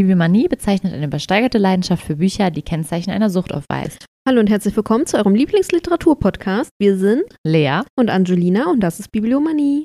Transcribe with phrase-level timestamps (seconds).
[0.00, 4.06] Bibliomanie bezeichnet eine übersteigerte Leidenschaft für Bücher, die Kennzeichen einer Sucht aufweist.
[4.26, 6.70] Hallo und herzlich willkommen zu eurem Lieblingsliteratur-Podcast.
[6.78, 9.84] Wir sind Lea und Angelina und das ist Bibliomanie.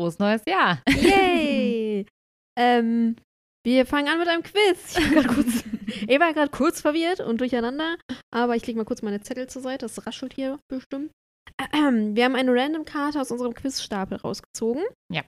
[0.00, 0.80] Frohes neues Jahr.
[0.88, 2.06] Yay!
[2.58, 3.16] ähm,
[3.66, 4.96] wir fangen an mit einem Quiz.
[4.96, 5.62] Ich war kurz,
[6.08, 7.98] ich war gerade kurz verwirrt und durcheinander,
[8.34, 9.84] aber ich lege mal kurz meine Zettel zur Seite.
[9.84, 11.10] Das raschelt hier bestimmt.
[11.58, 14.84] Wir haben eine Random-Karte aus unserem Quizstapel rausgezogen.
[15.12, 15.22] Ja.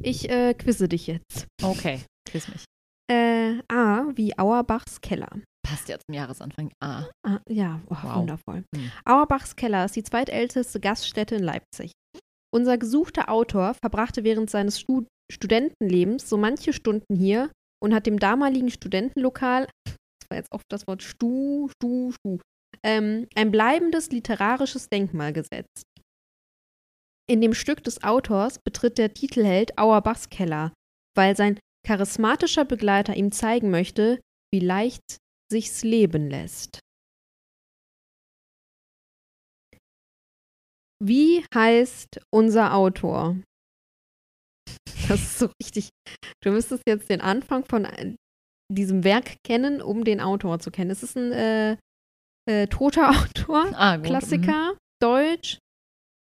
[0.00, 1.48] Ich äh, quizze dich jetzt.
[1.60, 2.00] Okay,
[2.30, 2.64] quiz mich.
[3.10, 5.30] Äh, A wie Auerbachs Keller.
[5.66, 6.70] Passt ja zum Jahresanfang.
[6.80, 7.08] A.
[7.26, 8.16] Ah, ja, oh, wow.
[8.16, 8.64] wundervoll.
[8.72, 8.92] Hm.
[9.04, 11.90] Auerbachs Keller ist die zweitälteste Gaststätte in Leipzig.
[12.54, 17.50] Unser gesuchter Autor verbrachte während seines Stud Studentenlebens so manche Stunden hier
[17.82, 19.96] und hat dem damaligen Studentenlokal, das
[20.30, 22.38] war jetzt oft das Wort Stu, Stu, Stu,
[22.84, 25.84] ähm, ein bleibendes literarisches Denkmal gesetzt.
[27.26, 30.74] In dem Stück des Autors betritt der Titelheld Auerbachs Keller,
[31.16, 34.20] weil sein charismatischer Begleiter ihm zeigen möchte,
[34.52, 35.16] wie leicht
[35.50, 36.83] sich's leben lässt.
[41.02, 43.36] Wie heißt unser Autor?
[45.08, 45.90] Das ist so richtig.
[46.42, 48.14] Du müsstest jetzt den Anfang von äh,
[48.72, 50.90] diesem Werk kennen, um den Autor zu kennen.
[50.90, 51.76] Es ist ein äh,
[52.48, 54.78] äh, toter Autor, ah, Klassiker, mhm.
[55.02, 55.58] Deutsch.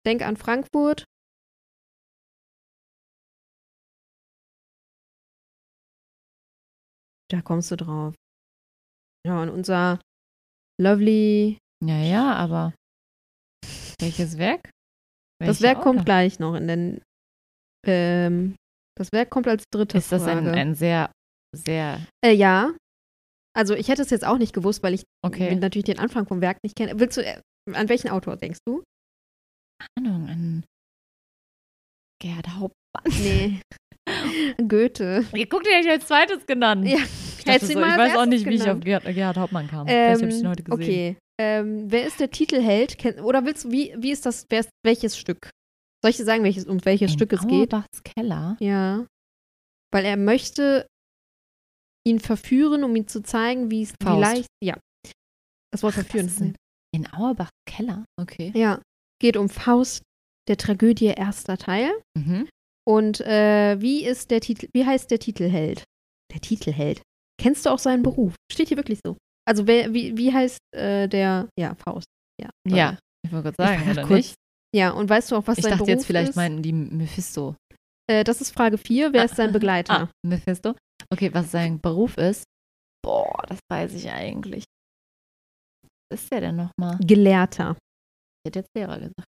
[0.05, 1.05] Denk an Frankfurt.
[7.31, 8.13] Da kommst du drauf.
[9.25, 9.99] Ja, und unser
[10.79, 11.57] Lovely.
[11.83, 12.73] Ja, ja, aber
[14.03, 14.69] welches Werk?
[15.39, 17.01] Welche das Werk kommt gleich noch in den.
[17.85, 18.55] Ähm,
[18.97, 20.05] das Werk kommt als drittes.
[20.05, 21.11] Ist das ein, ein sehr,
[21.55, 21.99] sehr.
[22.23, 22.75] Äh, ja.
[23.55, 25.55] Also ich hätte es jetzt auch nicht gewusst, weil ich okay.
[25.55, 26.99] natürlich den Anfang vom Werk nicht kenne.
[26.99, 27.39] Willst du, äh,
[27.71, 28.83] an welchen Autor denkst du?
[29.97, 30.63] Ahnung, an
[32.21, 33.21] Gerhard Hauptmann.
[33.21, 33.61] Nee.
[34.67, 35.25] Goethe.
[35.33, 36.87] Ihr guckt ja, ich als zweites genannt.
[36.87, 36.97] Ja.
[37.45, 39.85] Ich, so, ich weiß auch nicht, wie ich auf Gerhard, Gerhard Hauptmann kam.
[39.87, 40.81] Ähm, Vielleicht habe ich ihn heute gesehen.
[40.81, 42.97] Okay, ähm, wer ist der Titelheld?
[43.21, 45.49] Oder willst du, wie, wie ist das, wer ist, welches Stück?
[46.03, 47.73] Soll ich dir sagen, welches, um welches In Stück es geht?
[47.73, 48.57] Auerbachs Keller?
[48.59, 49.05] Ja.
[49.91, 50.87] Weil er möchte
[52.05, 54.47] ihn verführen, um ihm zu zeigen, wie es vielleicht.
[54.61, 54.77] Ja.
[55.71, 56.27] Das Wort Ach, verführen.
[56.27, 56.55] Das in,
[56.93, 58.05] in Auerbachs Keller?
[58.19, 58.51] Okay.
[58.55, 58.81] Ja.
[59.19, 60.03] Geht um Faust,
[60.49, 61.91] der Tragödie, erster Teil.
[62.17, 62.49] Mhm.
[62.85, 65.85] Und äh, wie ist der Titel, wie heißt der Titelheld?
[66.33, 67.01] Der Titelheld.
[67.39, 68.35] Kennst du auch seinen Beruf?
[68.51, 69.17] Steht hier wirklich so.
[69.45, 72.07] Also wer, wie, wie heißt äh, der, ja, Faust.
[72.41, 74.35] Ja, ja ich wollte gerade sagen, oder kurz, nicht?
[74.75, 75.93] Ja, und weißt du auch, was ich sein Beruf ist?
[75.93, 77.55] Ich dachte jetzt vielleicht meinten die Mephisto.
[78.09, 79.13] Äh, das ist Frage 4.
[79.13, 79.93] Wer ah, ist sein Begleiter?
[79.93, 80.75] Ah, Mephisto.
[81.11, 82.43] Okay, was sein Beruf ist?
[83.03, 84.63] Boah, das weiß ich eigentlich.
[86.09, 86.97] Was ist der denn nochmal?
[86.99, 87.77] Gelehrter.
[88.43, 89.27] Ich hätte jetzt Lehrer gesagt.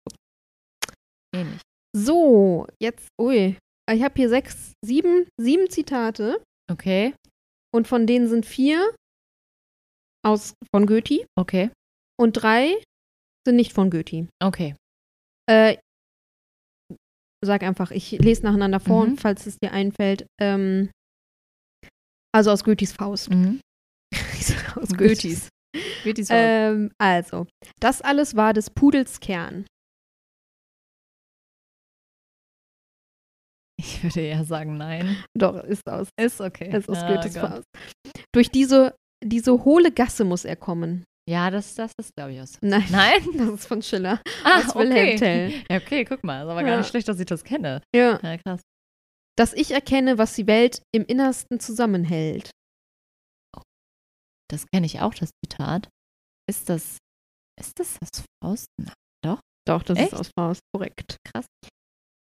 [1.35, 1.61] Ähnlich.
[1.95, 3.57] So, jetzt, ui.
[3.91, 6.43] Ich habe hier sechs, sieben, sieben Zitate.
[6.71, 7.15] Okay.
[7.75, 8.95] Und von denen sind vier
[10.25, 11.27] aus, von Goethe.
[11.39, 11.71] Okay.
[12.19, 12.75] Und drei
[13.47, 14.29] sind nicht von Goethe.
[14.43, 14.75] Okay.
[15.49, 15.79] Äh,
[17.45, 19.19] sag einfach, ich lese nacheinander vor, mhm.
[19.19, 20.27] falls es dir einfällt.
[20.41, 20.91] Ähm,
[22.35, 23.31] also aus Goethes Faust.
[23.31, 23.61] Mhm.
[24.77, 25.49] aus Goethes.
[26.05, 26.41] Goethes Faust.
[26.41, 27.47] Ähm, also,
[27.81, 29.67] das alles war des Pudels Kern.
[33.79, 35.25] Ich würde eher sagen, nein.
[35.37, 36.09] Doch, ist aus.
[36.17, 36.77] Ist okay.
[36.77, 37.51] Ist aus ah, Goethes Gott.
[37.51, 37.65] Faust.
[38.33, 41.05] Durch diese diese hohle Gasse muss er kommen.
[41.29, 42.59] Ja, das, das ist, glaube ich, aus.
[42.61, 42.85] Nein.
[42.91, 43.25] Nein?
[43.37, 44.21] Das ist von Schiller.
[44.45, 45.51] Ah, aus Wilhelm Tell.
[45.71, 46.43] Ja, okay, guck mal.
[46.45, 46.67] Ist aber ja.
[46.67, 47.83] gar nicht schlecht, dass ich das kenne.
[47.95, 48.19] Ja.
[48.23, 48.39] ja.
[48.39, 48.61] krass.
[49.37, 52.51] Dass ich erkenne, was die Welt im Innersten zusammenhält.
[53.57, 53.63] Oh.
[54.51, 55.89] Das kenne ich auch, das Zitat.
[56.49, 56.99] Ist das,
[57.59, 58.67] ist das aus Faust?
[58.79, 58.95] Nein,
[59.25, 59.41] doch.
[59.67, 60.13] Doch, das Echt?
[60.13, 61.17] ist aus Faust, korrekt.
[61.25, 61.47] Krass.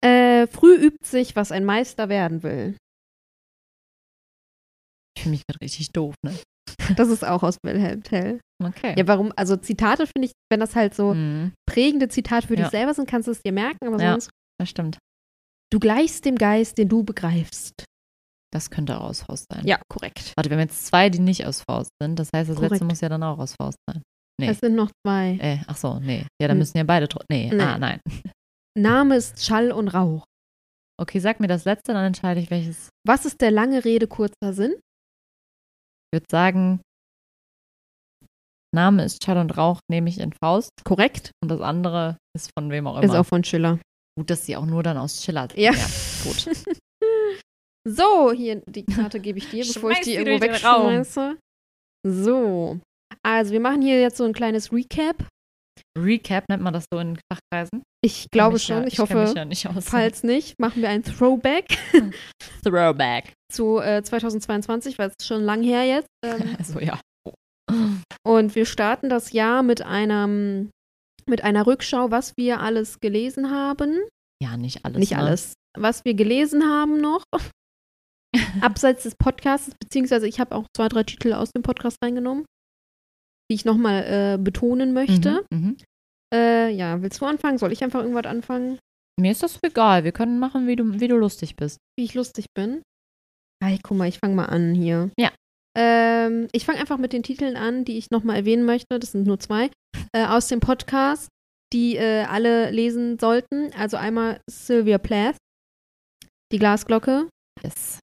[0.03, 2.77] Äh, früh übt sich, was ein Meister werden will.
[5.17, 6.39] Ich fühle mich gerade richtig doof, ne?
[6.97, 8.41] Das ist auch aus Wilhelm Tell.
[8.63, 8.95] Okay.
[8.97, 9.33] Ja, warum?
[9.37, 11.53] Also Zitate finde ich, wenn das halt so mhm.
[11.67, 12.63] prägende Zitate für ja.
[12.63, 14.31] dich selber sind, kannst du es dir merken, aber ja, sonst.
[14.59, 14.99] Das stimmt.
[15.73, 17.85] Du gleichst dem Geist, den du begreifst.
[18.53, 19.67] Das könnte auch aus Faust sein.
[19.67, 20.33] Ja, korrekt.
[20.37, 22.19] Warte, wir haben jetzt zwei, die nicht aus Faust sind.
[22.19, 22.73] Das heißt, das korrekt.
[22.73, 24.03] letzte muss ja dann auch aus Faust sein.
[24.41, 24.49] Nee.
[24.49, 25.39] Es sind noch zwei.
[25.41, 26.27] Äh, ach so, nee.
[26.41, 27.09] Ja, dann müssen ja beide.
[27.29, 28.01] Nee, nee, ah, nein.
[28.79, 30.25] Name ist Schall und Rauch.
[31.01, 32.91] Okay, sag mir das letzte, dann entscheide ich welches.
[33.05, 34.75] Was ist der lange Rede, kurzer Sinn?
[36.15, 36.81] Ich würde sagen,
[38.73, 40.71] Name ist Schall und Rauch, nehme ich in Faust.
[40.85, 41.33] Korrekt.
[41.43, 43.05] Und das andere ist von wem auch immer.
[43.13, 43.81] Ist auch von Schiller.
[44.17, 45.49] Gut, dass sie auch nur dann aus Chiller.
[45.57, 45.73] Ja.
[45.73, 45.87] ja
[46.23, 46.49] gut.
[47.89, 51.37] so, hier, die Karte gebe ich dir, bevor ich die irgendwo wegschmeiße.
[52.07, 52.79] So.
[53.25, 55.27] Also, wir machen hier jetzt so ein kleines Recap.
[55.97, 57.83] Recap nennt man das so in Fachkreisen?
[58.05, 58.83] Ich glaube schon.
[58.83, 61.79] Ja, ich, ich hoffe, ja nicht falls nicht, machen wir ein Throwback.
[62.65, 63.33] Throwback.
[63.53, 66.09] Zu äh, 2022, weil es schon lang her jetzt.
[66.25, 67.01] Ähm, also ja.
[68.27, 70.71] Und wir starten das Jahr mit einem
[71.27, 74.01] mit einer Rückschau, was wir alles gelesen haben.
[74.43, 74.99] Ja, nicht alles.
[74.99, 75.19] Nicht ne?
[75.19, 75.55] alles.
[75.77, 77.25] Was wir gelesen haben noch.
[78.61, 82.45] Abseits des Podcasts, beziehungsweise ich habe auch zwei, drei Titel aus dem Podcast reingenommen,
[83.51, 85.45] die ich nochmal äh, betonen möchte.
[85.51, 85.77] Mhm, mhm,
[86.33, 87.59] äh, ja, willst du anfangen?
[87.59, 88.79] Soll ich einfach irgendwas anfangen?
[89.21, 90.05] Mir ist das egal.
[90.05, 91.79] Wir können machen, wie du, wie du lustig bist.
[91.97, 92.83] Wie ich lustig bin?
[93.63, 95.11] Hey, guck mal, ich fange mal an hier.
[95.19, 95.31] Ja.
[95.77, 98.99] Ähm, ich fange einfach mit den Titeln an, die ich nochmal erwähnen möchte.
[98.99, 99.71] Das sind nur zwei.
[100.13, 101.29] Äh, aus dem Podcast,
[101.73, 103.73] die äh, alle lesen sollten.
[103.79, 105.37] Also einmal Sylvia Plath,
[106.53, 107.29] die Glasglocke.
[107.63, 108.01] Yes.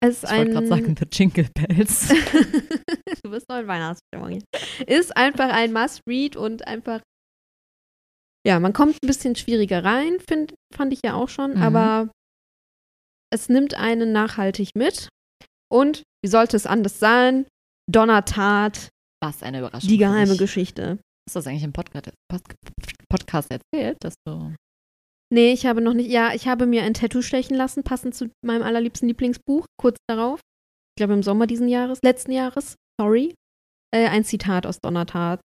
[0.00, 2.08] Es ich wollte gerade sagen, The Jingle Bells.
[3.22, 4.42] du bist noch in Weihnachtsstimmung.
[4.86, 7.00] Ist einfach ein Must-Read und einfach.
[8.46, 11.62] Ja, man kommt ein bisschen schwieriger rein, find, fand ich ja auch schon, mhm.
[11.62, 12.10] aber
[13.32, 15.08] es nimmt einen nachhaltig mit.
[15.70, 17.46] Und wie sollte es anders sein?
[17.90, 18.90] Donnertat.
[19.22, 19.88] Was eine Überraschung.
[19.88, 21.00] Die geheime Geschichte.
[21.28, 22.10] Hast du das eigentlich im Podcast,
[23.08, 24.54] Podcast erzählt, dass du.
[25.30, 26.10] Nee, ich habe noch nicht.
[26.10, 30.40] Ja, ich habe mir ein Tattoo stechen lassen, passend zu meinem allerliebsten Lieblingsbuch, kurz darauf.
[30.96, 33.34] Ich glaube im Sommer diesen Jahres, letzten Jahres, sorry.
[33.94, 35.40] Äh, ein Zitat aus Donnertat.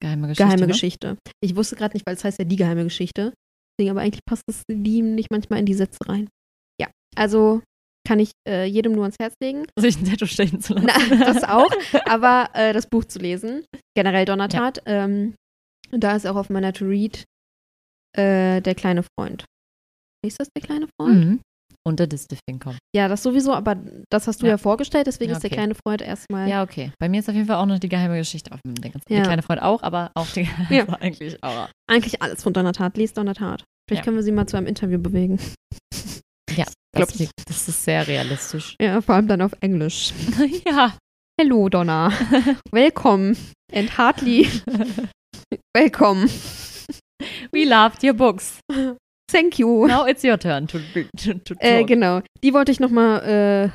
[0.00, 0.44] Geheime Geschichte.
[0.44, 0.72] Geheime ne?
[0.72, 1.18] Geschichte.
[1.40, 3.32] Ich wusste gerade nicht, weil es heißt ja die geheime Geschichte.
[3.78, 6.28] Deswegen, aber eigentlich passt das nicht manchmal in die Sätze rein.
[6.80, 7.62] Ja, also
[8.06, 9.66] kann ich äh, jedem nur ans Herz legen.
[9.78, 11.18] Sich ein Tattoo stechen zu lassen.
[11.18, 11.70] Na, das auch,
[12.06, 13.64] aber äh, das Buch zu lesen.
[13.96, 14.82] Generell Donnertat.
[14.86, 15.04] Ja.
[15.04, 15.34] Ähm,
[15.90, 17.24] und da ist auch auf meiner To-Read
[18.16, 19.44] äh, der kleine Freund.
[20.24, 21.24] Ist das der kleine Freund?
[21.24, 21.40] Mhm.
[21.84, 22.78] Und der Distelfing kommt.
[22.94, 23.76] Ja, das sowieso, aber
[24.08, 25.46] das hast du ja, ja vorgestellt, deswegen ja, okay.
[25.46, 26.48] ist der kleine Freund erstmal.
[26.48, 26.92] Ja, okay.
[27.00, 28.92] Bei mir ist auf jeden Fall auch noch die geheime Geschichte auf dem Ding.
[29.08, 29.16] Ja.
[29.16, 30.86] Der kleine Freund auch, aber auch die ja.
[31.00, 31.68] eigentlich auch.
[31.88, 32.96] Eigentlich alles von Donnertat.
[32.96, 33.64] Lies Donnertat.
[33.88, 35.38] Vielleicht können wir sie mal zu einem Interview bewegen.
[36.54, 38.76] Ja, das, ich, das ist sehr realistisch.
[38.78, 40.12] Ja, vor allem dann auf Englisch.
[40.66, 40.94] ja.
[41.40, 42.12] Hello, Donna.
[42.70, 43.36] Welcome
[43.72, 44.46] and heartily
[45.74, 46.28] welcome.
[47.52, 48.60] We loved your books.
[49.30, 49.86] Thank you.
[49.86, 50.78] Now it's your turn to,
[51.16, 52.20] to, to äh, Genau.
[52.42, 53.70] Die wollte ich nochmal äh,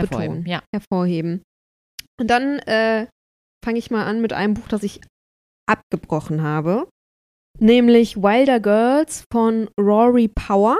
[0.00, 0.36] hervorheben.
[0.42, 0.62] Betonen, ja.
[0.72, 1.42] hervorheben.
[2.20, 3.06] Und dann äh,
[3.64, 5.00] fange ich mal an mit einem Buch, das ich
[5.66, 6.88] abgebrochen habe.
[7.58, 10.76] Nämlich Wilder Girls von Rory Power.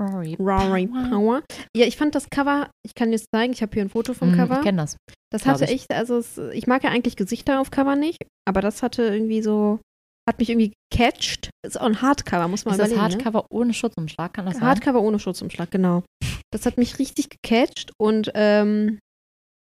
[0.00, 1.10] Rory, Rory Power.
[1.10, 1.42] Power.
[1.76, 4.12] Ja, ich fand das Cover, ich kann dir das zeigen, ich habe hier ein Foto
[4.14, 4.56] vom mm, Cover.
[4.58, 4.96] Ich kenne das.
[5.30, 8.82] Das hatte echt, also es, ich mag ja eigentlich Gesichter auf Cover nicht, aber das
[8.82, 9.80] hatte irgendwie so,
[10.28, 11.50] hat mich irgendwie gecatcht.
[11.66, 13.00] Ist auch ein Hardcover, muss man ist überlegen.
[13.00, 13.14] Das ne?
[13.14, 13.46] Hardcover ne?
[13.50, 14.64] ohne Schutzumschlag, kann das sein?
[14.64, 16.02] Hardcover ohne Schutzumschlag, genau.
[16.50, 18.98] Das hat mich richtig gecatcht und ähm,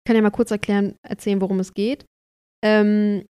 [0.07, 2.05] kann ja mal kurz erklären, erzählen, worum es geht.
[2.65, 3.25] Ähm,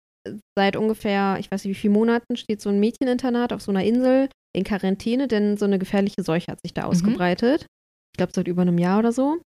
[0.56, 3.84] seit ungefähr, ich weiß nicht wie viele Monaten, steht so ein Mädcheninternat auf so einer
[3.84, 6.88] Insel in Quarantäne, denn so eine gefährliche Seuche hat sich da mhm.
[6.88, 7.66] ausgebreitet.
[8.12, 9.40] Ich glaube, seit über einem Jahr oder so.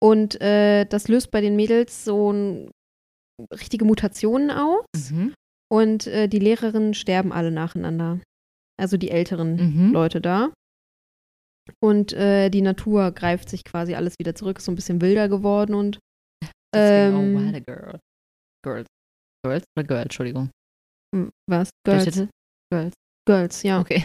[0.00, 2.70] Und äh, das löst bei den Mädels so ein,
[3.52, 4.84] richtige Mutationen aus.
[5.10, 5.34] Mhm.
[5.70, 8.20] Und äh, die Lehrerinnen sterben alle nacheinander.
[8.80, 9.92] Also die älteren mhm.
[9.92, 10.52] Leute da.
[11.80, 15.28] Und äh, die Natur greift sich quasi alles wieder zurück, ist so ein bisschen wilder
[15.28, 15.98] geworden und.
[16.74, 17.98] Ähm, oh, wild girl.
[18.64, 18.86] Girls.
[19.44, 20.50] Girls oder Girl, Entschuldigung.
[21.48, 21.70] Was?
[21.84, 22.28] Girls.
[22.70, 22.94] Girls.
[23.26, 23.80] Girls, ja.
[23.80, 24.04] Okay.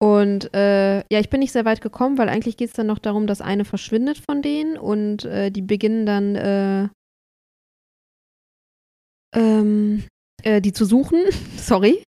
[0.00, 2.98] Und äh, ja, ich bin nicht sehr weit gekommen, weil eigentlich geht es dann noch
[2.98, 6.88] darum, dass eine verschwindet von denen und äh, die beginnen dann äh,
[9.34, 10.04] ähm,
[10.44, 11.24] äh, die zu suchen.
[11.56, 12.02] Sorry.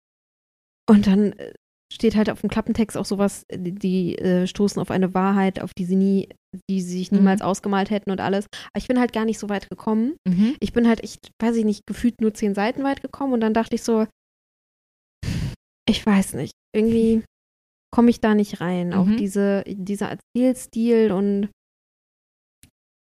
[0.88, 1.52] Und dann äh,
[1.92, 5.72] steht halt auf dem Klappentext auch sowas, die, die äh, stoßen auf eine Wahrheit, auf
[5.74, 6.28] die sie nie,
[6.70, 7.46] die sie sich niemals mhm.
[7.46, 8.46] ausgemalt hätten und alles.
[8.72, 10.16] Aber ich bin halt gar nicht so weit gekommen.
[10.26, 10.56] Mhm.
[10.60, 13.54] Ich bin halt, ich weiß ich nicht, gefühlt nur zehn Seiten weit gekommen und dann
[13.54, 14.06] dachte ich so,
[15.88, 17.22] ich weiß nicht, irgendwie
[17.94, 18.88] komme ich da nicht rein.
[18.88, 18.94] Mhm.
[18.94, 21.50] Auch diese, dieser Erzählstil und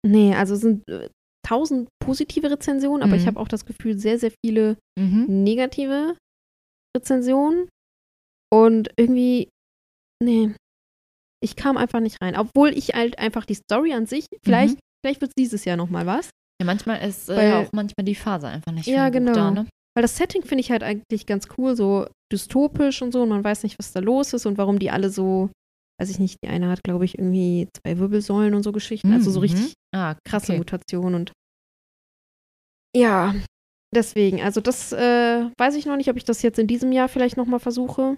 [0.07, 1.11] nee, also es sind äh,
[1.49, 3.21] tausend positive Rezensionen, aber mhm.
[3.21, 5.27] ich habe auch das Gefühl, sehr, sehr viele mhm.
[5.45, 6.17] negative
[6.97, 7.69] Rezensionen.
[8.53, 9.49] Und irgendwie,
[10.23, 10.55] nee,
[11.43, 12.37] ich kam einfach nicht rein.
[12.37, 14.81] Obwohl ich halt einfach die Story an sich, vielleicht, mhm.
[15.05, 16.31] vielleicht wird es dieses Jahr nochmal was.
[16.61, 19.33] Ja, manchmal ist äh, Weil, auch manchmal die Phase einfach nicht Ja, genau.
[19.33, 19.67] Da, ne?
[19.95, 23.45] Weil das Setting finde ich halt eigentlich ganz cool, so dystopisch und so, und man
[23.45, 25.51] weiß nicht, was da los ist und warum die alle so,
[26.01, 29.15] weiß ich nicht, die eine hat, glaube ich, irgendwie zwei Wirbelsäulen und so Geschichten, mhm.
[29.15, 29.43] also so mhm.
[29.45, 30.59] richtig ah, krasse okay.
[30.59, 31.33] Mutationen und
[32.95, 33.35] ja,
[33.95, 37.09] deswegen, also das äh, weiß ich noch nicht, ob ich das jetzt in diesem Jahr
[37.09, 38.17] vielleicht nochmal versuche.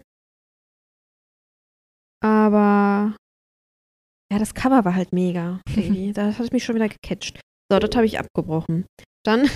[2.23, 3.17] aber
[4.33, 5.61] ja, das Cover war halt mega.
[6.15, 7.41] Das hat mich schon wieder gecatcht.
[7.71, 8.85] So, das habe ich abgebrochen.
[9.25, 9.49] Dann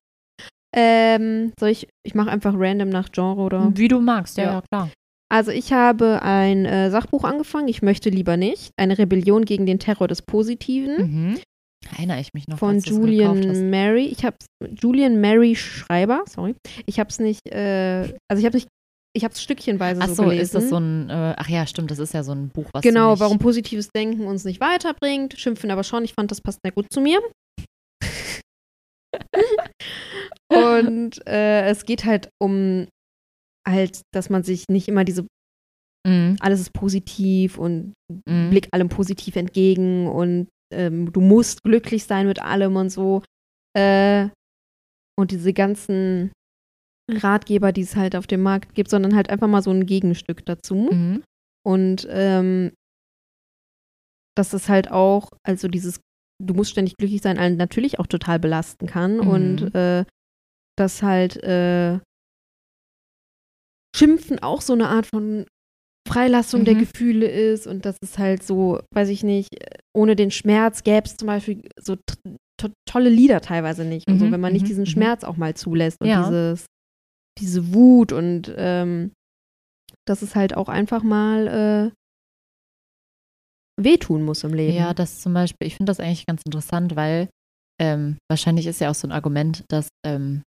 [0.76, 3.70] ähm, soll ich, ich mache einfach random nach Genre oder?
[3.74, 4.90] Wie du magst, ja, ja klar.
[5.30, 8.70] Also ich habe ein äh, Sachbuch angefangen, ich möchte lieber nicht.
[8.76, 10.96] Eine Rebellion gegen den Terror des Positiven.
[10.96, 11.38] Mhm.
[11.90, 12.58] Erinnere ich mich noch.
[12.58, 14.06] Von Julian Mary.
[14.06, 14.36] Ich habe
[14.80, 16.54] Julian Mary Schreiber, sorry.
[16.86, 18.68] Ich habe es nicht, äh, also ich habe nicht
[19.14, 20.42] ich habe es stückchenweise ach so, so gelesen.
[20.42, 22.82] ist das so ein, äh, ach ja, stimmt, das ist ja so ein Buch, was
[22.82, 26.72] Genau, warum positives Denken uns nicht weiterbringt, schimpfen aber schon, ich fand, das passt sehr
[26.72, 27.20] gut zu mir.
[30.48, 32.86] und äh, es geht halt um
[33.68, 35.26] halt, dass man sich nicht immer diese
[36.06, 36.36] mhm.
[36.40, 37.92] alles ist positiv und
[38.26, 38.50] mhm.
[38.50, 43.22] blick allem positiv entgegen und ähm, du musst glücklich sein mit allem und so.
[43.76, 44.28] Äh,
[45.18, 46.32] und diese ganzen
[47.10, 50.44] Ratgeber, die es halt auf dem Markt gibt, sondern halt einfach mal so ein Gegenstück
[50.46, 50.88] dazu.
[50.90, 51.22] Mhm.
[51.64, 52.72] Und ähm,
[54.36, 56.00] dass es halt auch, also dieses,
[56.42, 59.18] du musst ständig glücklich sein, einen natürlich auch total belasten kann.
[59.18, 59.28] Mhm.
[59.28, 60.04] Und äh,
[60.78, 62.00] dass halt äh,
[63.94, 65.46] Schimpfen auch so eine Art von
[66.08, 66.64] Freilassung mhm.
[66.64, 69.50] der Gefühle ist und dass es halt so, weiß ich nicht,
[69.94, 71.96] ohne den Schmerz gäbe es zum Beispiel so
[72.58, 74.08] to tolle Lieder teilweise nicht.
[74.08, 74.14] Mhm.
[74.14, 74.68] Und so, wenn man nicht mhm.
[74.68, 74.88] diesen mhm.
[74.90, 76.22] Schmerz auch mal zulässt und ja.
[76.22, 76.66] dieses
[77.38, 79.12] diese Wut und ähm,
[80.06, 81.92] dass es halt auch einfach mal
[83.78, 84.76] äh, wehtun muss im Leben.
[84.76, 87.28] Ja, das zum Beispiel, ich finde das eigentlich ganz interessant, weil
[87.80, 90.42] ähm, wahrscheinlich ist ja auch so ein Argument, dass ähm,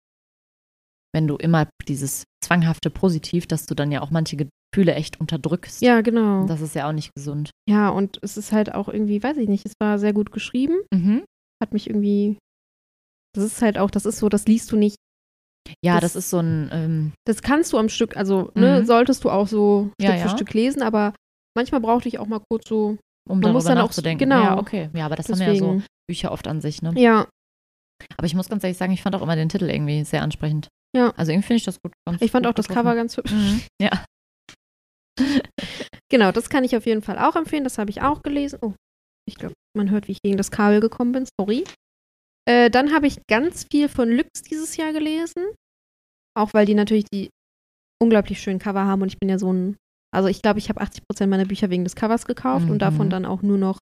[1.14, 4.36] wenn du immer dieses zwanghafte Positiv, dass du dann ja auch manche
[4.72, 5.82] Gefühle echt unterdrückst.
[5.82, 6.42] Ja, genau.
[6.42, 7.50] Und das ist ja auch nicht gesund.
[7.68, 10.80] Ja, und es ist halt auch irgendwie, weiß ich nicht, es war sehr gut geschrieben.
[10.92, 11.24] Mhm.
[11.62, 12.38] Hat mich irgendwie,
[13.34, 14.96] das ist halt auch, das ist so, das liest du nicht
[15.84, 16.70] ja, das, das ist so ein.
[16.72, 18.86] Ähm das kannst du am Stück, also ne, mhm.
[18.86, 20.36] solltest du auch so Stück ja, für ja.
[20.36, 21.14] Stück lesen, aber
[21.56, 22.98] manchmal brauchte ich auch mal kurz so.
[23.28, 24.32] Um man darüber nachzudenken.
[24.32, 24.44] Auch, genau.
[24.44, 24.90] Ja, okay.
[24.94, 25.46] Ja, aber das Deswegen.
[25.46, 26.92] haben ja so Bücher oft an sich, ne?
[26.96, 27.28] Ja.
[28.16, 30.66] Aber ich muss ganz ehrlich sagen, ich fand auch immer den Titel irgendwie sehr ansprechend.
[30.96, 31.12] Ja.
[31.16, 31.92] Also irgendwie finde ich das gut.
[32.20, 33.32] ich fand auch das Cover ganz hübsch.
[33.32, 33.62] Mhm.
[33.80, 33.90] Ja.
[36.10, 37.64] genau, das kann ich auf jeden Fall auch empfehlen.
[37.64, 38.58] Das habe ich auch gelesen.
[38.62, 38.74] Oh,
[39.28, 41.26] ich glaube, man hört, wie ich gegen das Kabel gekommen bin.
[41.38, 41.64] Sorry.
[42.48, 45.44] Äh, dann habe ich ganz viel von Lux dieses Jahr gelesen.
[46.36, 47.30] Auch weil die natürlich die
[48.02, 49.76] unglaublich schönen Cover haben und ich bin ja so ein,
[50.12, 52.72] also ich glaube, ich habe 80 Prozent meiner Bücher wegen des Covers gekauft mhm.
[52.72, 53.78] und davon dann auch nur noch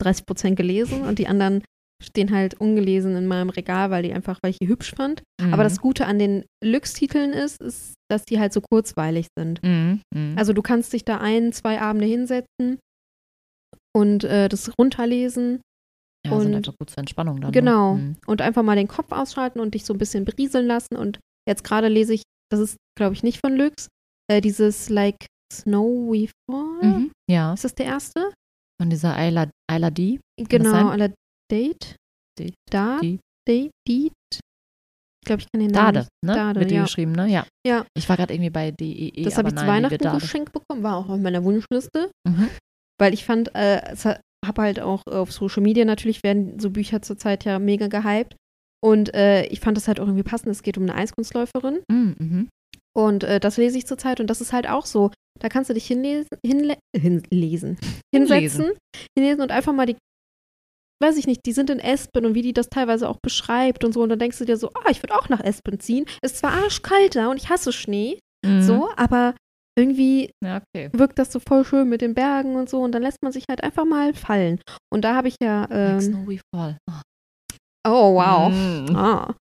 [0.00, 1.62] 30 Prozent gelesen und die anderen
[2.02, 5.22] stehen halt ungelesen in meinem Regal, weil die einfach, weil ich die hübsch fand.
[5.40, 5.54] Mhm.
[5.54, 9.62] Aber das Gute an den Lux-Titeln ist, ist, dass die halt so kurzweilig sind.
[9.62, 10.00] Mhm.
[10.14, 10.34] mhm.
[10.36, 12.78] Also du kannst dich da ein, zwei Abende hinsetzen
[13.96, 15.60] und äh, das runterlesen.
[16.24, 17.50] Ja, und sind einfach gut zur Entspannung dann.
[17.50, 17.52] Ne?
[17.52, 17.96] Genau.
[17.96, 18.14] Ne?
[18.26, 21.18] Und einfach mal den Kopf ausschalten und dich so ein bisschen berieseln lassen und
[21.48, 23.88] Jetzt gerade lese ich, das ist, glaube ich, nicht von Lux,
[24.30, 26.82] äh, dieses Like Snow We Fall.
[26.82, 27.52] Mhm, ja.
[27.52, 28.32] Ist das der erste?
[28.80, 30.20] Von dieser Ayla, Ayla D?
[30.36, 31.08] Genau, Ayla
[31.52, 31.96] Date.
[32.38, 32.54] Date.
[32.70, 32.98] Da.
[33.00, 33.20] Date.
[33.46, 34.12] Date.
[35.22, 35.94] Ich glaube, ich kann den Namen.
[35.94, 36.34] Dade, ne?
[36.34, 36.82] Dade, Wird die ja.
[36.82, 37.28] geschrieben, ne?
[37.28, 37.46] Ja.
[37.66, 37.84] ja.
[37.96, 39.22] Ich war gerade irgendwie bei DEE.
[39.22, 42.10] Das habe ich zu Weihnachten geschenkt bekommen, war auch auf meiner Wunschliste.
[42.26, 42.48] Mhm.
[42.98, 43.94] Weil ich fand, äh,
[44.44, 48.34] habe halt auch auf Social Media natürlich werden so Bücher zurzeit ja mega gehypt.
[48.84, 50.50] Und äh, ich fand das halt auch irgendwie passend.
[50.50, 51.82] Es geht um eine Eiskunstläuferin.
[51.88, 52.48] Mm, mhm.
[52.96, 54.18] Und äh, das lese ich zurzeit.
[54.18, 55.12] Und das ist halt auch so.
[55.38, 57.78] Da kannst du dich hinlesen, hinle hinlesen,
[58.14, 58.72] hinsetzen,
[59.16, 59.96] hinlesen und einfach mal die,
[61.02, 63.92] weiß ich nicht, die sind in Espen und wie die das teilweise auch beschreibt und
[63.92, 64.02] so.
[64.02, 66.06] Und dann denkst du dir so, ah, ich würde auch nach Espen ziehen.
[66.22, 68.62] Ist zwar arschkalt da und ich hasse Schnee, mhm.
[68.62, 69.34] so, aber
[69.78, 70.90] irgendwie ja, okay.
[70.92, 72.80] wirkt das so voll schön mit den Bergen und so.
[72.80, 74.60] Und dann lässt man sich halt einfach mal fallen.
[74.92, 75.66] Und da habe ich ja.
[75.70, 76.78] Ähm, Snowy Fall.
[76.88, 77.00] Oh.
[77.84, 78.52] Oh, wow.
[78.52, 78.96] Mm.
[78.96, 79.34] Ah.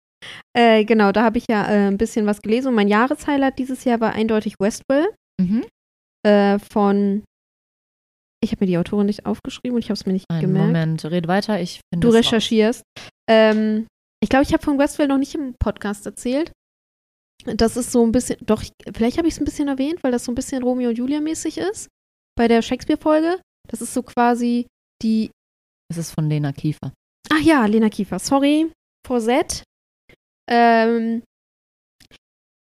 [0.55, 2.69] Äh, genau, da habe ich ja äh, ein bisschen was gelesen.
[2.69, 5.09] Und mein Jahreshighlight dieses Jahr war eindeutig Westwell.
[5.41, 5.65] Mhm.
[6.25, 7.23] Äh, von.
[8.41, 10.67] Ich habe mir die Autorin nicht aufgeschrieben und ich habe es mir nicht Einen gemerkt.
[10.67, 11.59] Moment, red weiter.
[11.59, 12.83] Ich du recherchierst.
[13.29, 13.87] Ähm,
[14.21, 16.51] ich glaube, ich habe von Westwell noch nicht im Podcast erzählt.
[17.45, 20.11] Das ist so ein bisschen, doch, ich, vielleicht habe ich es ein bisschen erwähnt, weil
[20.11, 21.87] das so ein bisschen Romeo und Julia mäßig ist.
[22.35, 23.39] Bei der Shakespeare-Folge.
[23.67, 24.67] Das ist so quasi
[25.01, 25.31] die.
[25.91, 26.93] Es ist von Lena Kiefer.
[27.31, 28.71] Ach ja, Lena Kiefer, sorry,
[29.05, 29.63] Forsett.
[30.49, 31.23] Ähm,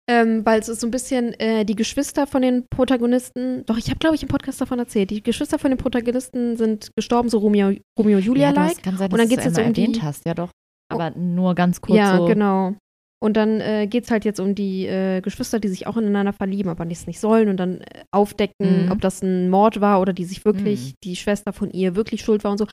[0.09, 3.65] ähm, weil es ist so ein bisschen äh, die Geschwister von den Protagonisten.
[3.67, 5.11] Doch, ich habe, glaube ich, im Podcast davon erzählt.
[5.11, 8.77] Die Geschwister von den Protagonisten sind gestorben, so Romeo, Romeo Julia-like.
[8.77, 10.03] Ja, kann sein, und dann geht es jetzt um die.
[10.03, 10.51] hast, ja doch.
[10.93, 11.19] Aber oh.
[11.19, 11.97] nur ganz kurz.
[11.97, 12.27] Ja, so.
[12.27, 12.75] genau.
[13.23, 16.35] Und dann äh, geht es halt jetzt um die äh, Geschwister, die sich auch ineinander
[16.35, 18.93] verlieben, aber nichts nicht sollen und dann äh, aufdecken, mhm.
[18.93, 20.95] ob das ein Mord war oder die sich wirklich, mhm.
[21.05, 22.67] die Schwester von ihr wirklich schuld war und so.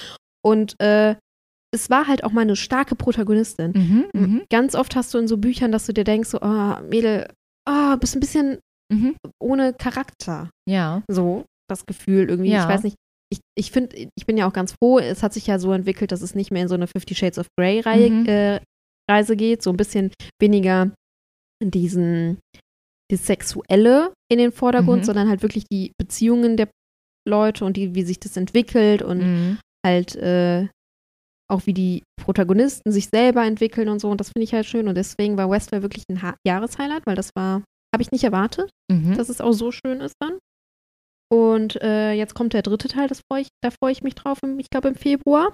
[0.44, 1.16] Und äh,
[1.74, 3.72] es war halt auch mal eine starke Protagonistin.
[3.72, 6.76] Mhm, mhm, Ganz oft hast du in so Büchern, dass du dir denkst, so, oh,
[6.90, 7.28] Mädel,
[7.68, 8.60] oh, bist ein bisschen
[8.92, 9.16] mhm.
[9.42, 10.50] ohne Charakter.
[10.68, 11.04] Ja.
[11.10, 11.46] So.
[11.70, 12.52] das Gefühl irgendwie.
[12.52, 12.64] Ja.
[12.64, 12.98] Ich weiß nicht,
[13.32, 16.12] ich, ich finde, ich bin ja auch ganz froh, es hat sich ja so entwickelt,
[16.12, 18.26] dass es nicht mehr in so eine Fifty Shades of Grey Reihe, mhm.
[18.26, 18.60] äh,
[19.10, 20.12] Reise geht, so ein bisschen
[20.42, 20.92] weniger
[21.64, 22.40] diesen,
[23.10, 25.06] das Sexuelle in den Vordergrund, mhm.
[25.06, 26.70] sondern halt wirklich die Beziehungen der
[27.28, 29.60] Leute und die, wie sich das entwickelt und mhm.
[29.86, 30.68] halt äh,
[31.52, 34.10] auch wie die Protagonisten sich selber entwickeln und so.
[34.10, 34.88] Und das finde ich halt schön.
[34.88, 38.72] Und deswegen war Westwell wirklich ein ha Jahreshighlight, weil das war, habe ich nicht erwartet,
[38.92, 39.16] mhm.
[39.16, 40.40] dass es auch so schön ist dann.
[41.32, 44.40] Und äh, jetzt kommt der dritte Teil, das freu ich, da freue ich mich drauf,
[44.44, 45.54] im, ich glaube im Februar.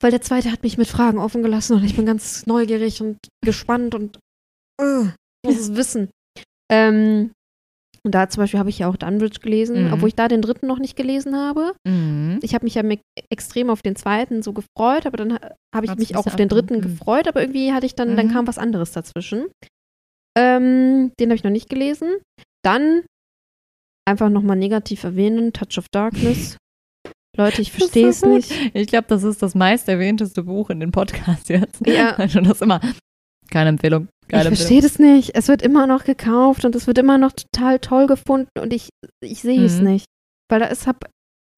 [0.00, 3.18] Weil der zweite hat mich mit Fragen offen gelassen und ich bin ganz neugierig und
[3.44, 4.18] gespannt und
[4.80, 5.08] uh,
[5.44, 6.08] muss es wissen.
[6.70, 7.32] Ähm,
[8.04, 9.92] und da zum Beispiel habe ich ja auch Dunbridge gelesen, mhm.
[9.92, 11.72] obwohl ich da den dritten noch nicht gelesen habe.
[11.86, 12.38] Mhm.
[12.42, 12.82] Ich habe mich ja
[13.30, 15.38] extrem auf den zweiten so gefreut, aber dann
[15.74, 16.82] habe ich Hat's mich auch auf den dritten mhm.
[16.82, 18.32] gefreut, aber irgendwie hatte ich dann, dann mhm.
[18.32, 19.46] kam was anderes dazwischen.
[20.36, 22.16] Ähm, den habe ich noch nicht gelesen.
[22.64, 23.02] Dann
[24.06, 26.56] einfach nochmal negativ erwähnen, Touch of Darkness.
[27.36, 28.52] Leute, ich verstehe es so nicht.
[28.74, 31.86] Ich glaube, das ist das meist erwähnteste Buch in den Podcasts jetzt.
[31.86, 32.14] Ja.
[32.18, 32.80] Also das immer
[33.50, 34.08] keine Empfehlung.
[34.28, 35.34] Keine ich verstehe das nicht.
[35.34, 38.90] Es wird immer noch gekauft und es wird immer noch total toll gefunden und ich,
[39.22, 39.64] ich sehe mhm.
[39.64, 40.04] es nicht.
[40.50, 41.10] Weil da ist hab,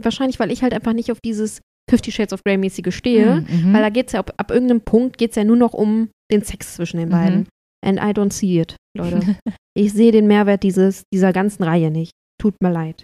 [0.03, 3.69] wahrscheinlich, weil ich halt einfach nicht auf dieses Fifty Shades of Grey mäßige stehe, mhm,
[3.69, 3.73] mhm.
[3.73, 6.11] weil da geht es ja ab, ab irgendeinem Punkt geht es ja nur noch um
[6.31, 7.41] den Sex zwischen den beiden.
[7.41, 7.47] Mhm.
[7.83, 9.21] And I don't see it, Leute.
[9.77, 12.13] ich sehe den Mehrwert dieses, dieser ganzen Reihe nicht.
[12.41, 13.03] Tut mir leid.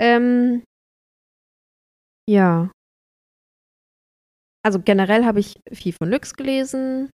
[0.00, 0.62] Ähm,
[2.28, 2.70] ja.
[4.62, 7.10] Also generell habe ich viel von Lux gelesen.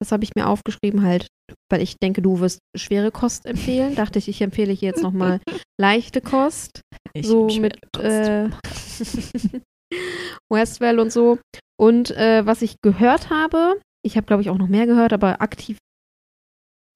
[0.00, 1.26] Das habe ich mir aufgeschrieben, halt,
[1.70, 3.96] weil ich denke, du wirst schwere Kost empfehlen.
[3.96, 5.40] Dachte ich, ich empfehle hier jetzt nochmal
[5.80, 6.82] leichte Kost.
[7.14, 8.48] Ich so mit äh,
[10.50, 11.38] Westwell und so.
[11.80, 15.40] Und äh, was ich gehört habe, ich habe, glaube ich, auch noch mehr gehört, aber
[15.40, 15.78] aktiv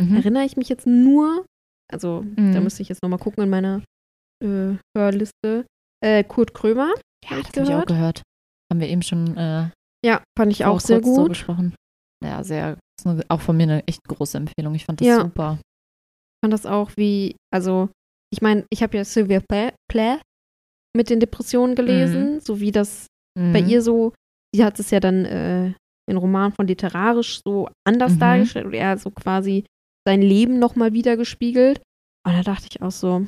[0.00, 0.16] mhm.
[0.16, 1.44] erinnere ich mich jetzt nur,
[1.92, 2.52] also mhm.
[2.52, 3.82] da müsste ich jetzt nochmal gucken in meiner
[4.42, 5.66] äh, Hörliste.
[6.04, 6.92] Äh, Kurt Krömer.
[7.28, 8.22] Ja, das habe ich auch gehört.
[8.70, 9.36] Haben wir eben schon.
[9.36, 9.70] Äh,
[10.04, 11.36] ja, fand ich auch sehr gut.
[11.36, 11.56] So.
[12.22, 12.78] Ja, sehr.
[13.04, 14.74] Eine, auch von mir eine echt große Empfehlung.
[14.74, 15.20] Ich fand das ja.
[15.22, 15.58] super.
[15.60, 17.88] Ich fand das auch wie, also,
[18.32, 19.42] ich meine, ich habe ja Sylvia
[19.88, 20.22] Plath
[20.96, 22.40] mit den Depressionen gelesen, mhm.
[22.40, 23.06] so wie das
[23.38, 23.52] mhm.
[23.52, 24.12] bei ihr so,
[24.54, 25.72] sie hat es ja dann äh,
[26.08, 28.18] in Roman von literarisch so anders mhm.
[28.18, 29.64] dargestellt und er so quasi
[30.06, 31.80] sein Leben nochmal wieder gespiegelt.
[32.26, 33.26] Und da dachte ich auch so.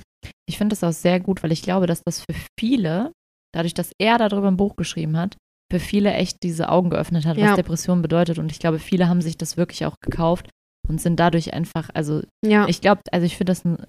[0.49, 3.13] Ich finde das auch sehr gut, weil ich glaube, dass das für viele,
[3.55, 5.37] dadurch, dass er darüber ein Buch geschrieben hat,
[5.75, 7.49] für viele echt diese Augen geöffnet hat, ja.
[7.49, 8.39] was Depression bedeutet.
[8.39, 10.49] Und ich glaube, viele haben sich das wirklich auch gekauft
[10.89, 12.69] und sind dadurch einfach, also ja.
[12.69, 13.85] ich glaube, also ich finde das ein,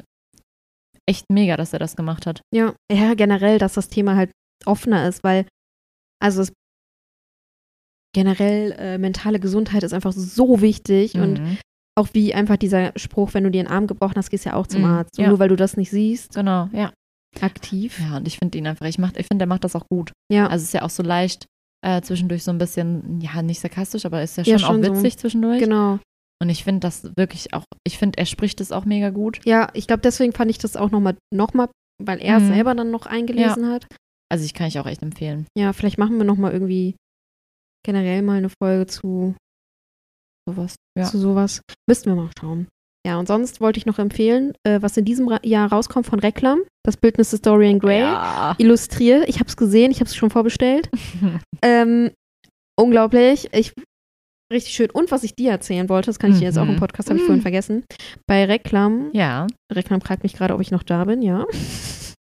[1.08, 2.42] echt mega, dass er das gemacht hat.
[2.54, 4.32] Ja, ja, generell, dass das Thema halt
[4.66, 5.46] offener ist, weil,
[6.20, 6.54] also es,
[8.16, 11.22] generell äh, mentale Gesundheit ist einfach so wichtig mhm.
[11.22, 11.58] und
[11.98, 14.56] auch wie einfach dieser Spruch, wenn du dir einen Arm gebrochen hast, gehst du ja
[14.56, 15.18] auch zum mhm, Arzt.
[15.18, 15.30] Ja.
[15.30, 16.34] Nur weil du das nicht siehst.
[16.34, 16.92] Genau, ja.
[17.42, 18.00] Aktiv.
[18.00, 20.12] Ja, und ich finde ihn einfach, ich, ich finde, der macht das auch gut.
[20.32, 20.48] Ja.
[20.48, 21.46] Also es ist ja auch so leicht,
[21.86, 24.90] äh, zwischendurch so ein bisschen, ja, nicht sarkastisch, aber ist ja schon, ja, schon auch
[24.90, 25.20] witzig so.
[25.20, 25.60] zwischendurch.
[25.60, 26.00] Genau.
[26.42, 29.40] Und ich finde das wirklich auch, ich finde, er spricht es auch mega gut.
[29.46, 31.70] Ja, ich glaube, deswegen fand ich das auch nochmal, noch mal,
[32.04, 32.48] weil er mhm.
[32.48, 33.70] selber dann noch eingelesen ja.
[33.70, 33.88] hat.
[34.30, 35.46] Also ich kann ich auch echt empfehlen.
[35.58, 36.96] Ja, vielleicht machen wir nochmal irgendwie
[37.86, 39.36] generell mal eine Folge zu
[40.50, 40.76] sowas.
[40.98, 41.06] Ja.
[41.06, 41.62] Zu sowas.
[41.88, 42.68] Müssten wir mal schauen.
[43.06, 46.20] Ja, und sonst wollte ich noch empfehlen, äh, was in diesem Ra Jahr rauskommt von
[46.20, 48.56] Reklam, das Bildnis des Dorian Gray, ja.
[48.58, 49.30] illustriert.
[49.30, 50.90] Ich habe es gesehen, ich habe es schon vorbestellt.
[51.62, 52.10] ähm,
[52.76, 53.48] unglaublich.
[53.54, 53.74] Ich,
[54.52, 54.90] richtig schön.
[54.90, 56.80] Und was ich dir erzählen wollte, das kann ich dir jetzt auch im mhm.
[56.80, 57.84] Podcast, habe ich vorhin vergessen.
[58.26, 59.12] Bei Reklam.
[59.14, 59.46] Ja.
[59.72, 61.46] Reklam fragt mich gerade, ob ich noch da bin, ja.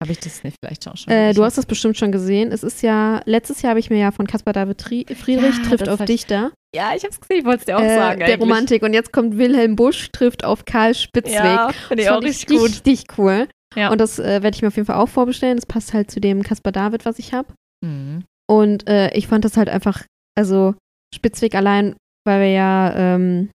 [0.02, 1.12] Habe ich das nicht vielleicht auch schon?
[1.12, 2.50] Äh, du hast das bestimmt schon gesehen.
[2.50, 5.88] Es ist ja, letztes Jahr habe ich mir ja von Caspar David Friedrich ja, trifft
[5.88, 6.50] auf Dichter.
[6.74, 8.18] Ja, ich habe es gesehen, ich wollte es dir auch äh, sagen.
[8.18, 8.40] Der eigentlich.
[8.40, 8.82] Romantik.
[8.82, 11.34] Und jetzt kommt Wilhelm Busch trifft auf Karl Spitzweg.
[11.34, 12.68] Ja, finde ich auch richtig gut.
[12.68, 13.46] Richtig cool.
[13.76, 13.92] Ja.
[13.92, 15.56] Und das äh, werde ich mir auf jeden Fall auch vorbestellen.
[15.56, 17.54] Das passt halt zu dem Caspar David, was ich habe.
[17.84, 18.24] Mhm.
[18.50, 20.04] Und äh, ich fand das halt einfach,
[20.36, 20.74] also
[21.14, 21.94] Spitzweg allein,
[22.26, 23.50] weil wir ja ähm,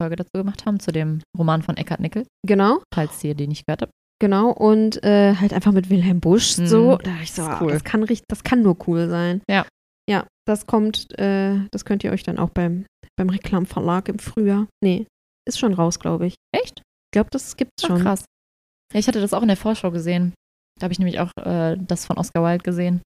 [0.00, 2.26] Folge dazu gemacht haben, zu dem Roman von Eckhard Nickel.
[2.46, 2.82] Genau.
[2.92, 3.92] Falls ihr den nicht gehört habt.
[4.20, 6.66] Genau, und äh, halt einfach mit Wilhelm Busch mhm.
[6.66, 6.96] so.
[6.98, 7.72] Da ich so, das, cool.
[7.72, 9.42] das, kann, das kann nur cool sein.
[9.48, 9.66] Ja.
[10.08, 12.84] Ja, das kommt, äh, das könnt ihr euch dann auch beim,
[13.16, 14.66] beim Reklamverlag im Frühjahr.
[14.82, 15.06] Nee,
[15.48, 16.34] ist schon raus, glaube ich.
[16.52, 16.80] Echt?
[16.80, 17.98] Ich glaube, das gibt's schon.
[17.98, 18.24] Ach, krass.
[18.92, 20.34] Ja, ich hatte das auch in der Vorschau gesehen.
[20.78, 23.02] Da habe ich nämlich auch äh, das von Oscar Wilde gesehen.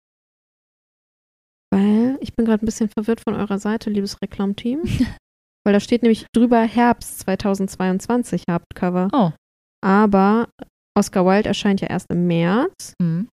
[1.70, 4.82] Weil ich bin gerade ein bisschen verwirrt von eurer Seite, liebes Reklamteam.
[5.64, 9.08] Weil da steht nämlich drüber Herbst 2022 Hauptcover.
[9.12, 9.32] Oh.
[9.82, 10.48] Aber
[10.96, 12.94] Oscar Wilde erscheint ja erst im März.
[13.00, 13.28] Mhm.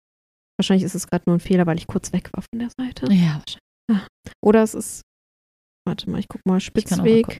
[0.57, 3.05] Wahrscheinlich ist es gerade nur ein Fehler, weil ich kurz weg war von der Seite.
[3.13, 3.57] Ja, wahrscheinlich.
[3.91, 4.07] Ah.
[4.43, 5.01] Oder es ist,
[5.87, 7.27] warte mal, ich guck mal, Spitzweg.
[7.27, 7.37] Mal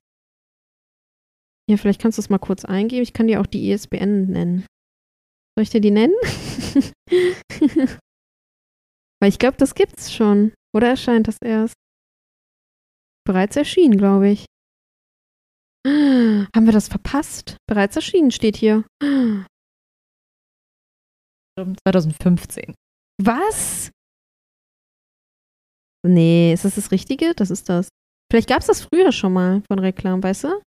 [1.70, 3.04] ja, vielleicht kannst du es mal kurz eingeben.
[3.04, 4.66] Ich kann dir auch die ISBN nennen.
[5.56, 6.16] Soll ich dir die nennen?
[9.22, 10.54] Weil ich glaube, das gibt's schon.
[10.76, 11.76] Oder erscheint das erst?
[13.26, 14.46] Bereits erschienen, glaube ich.
[15.88, 17.58] Haben wir das verpasst?
[17.68, 18.84] Bereits erschienen steht hier.
[21.88, 22.74] 2015.
[23.21, 23.91] Was?
[26.06, 27.34] Nee, ist das das Richtige?
[27.36, 27.89] Das ist das.
[28.32, 30.62] Vielleicht gab es das früher schon mal von Reklam, weißt du?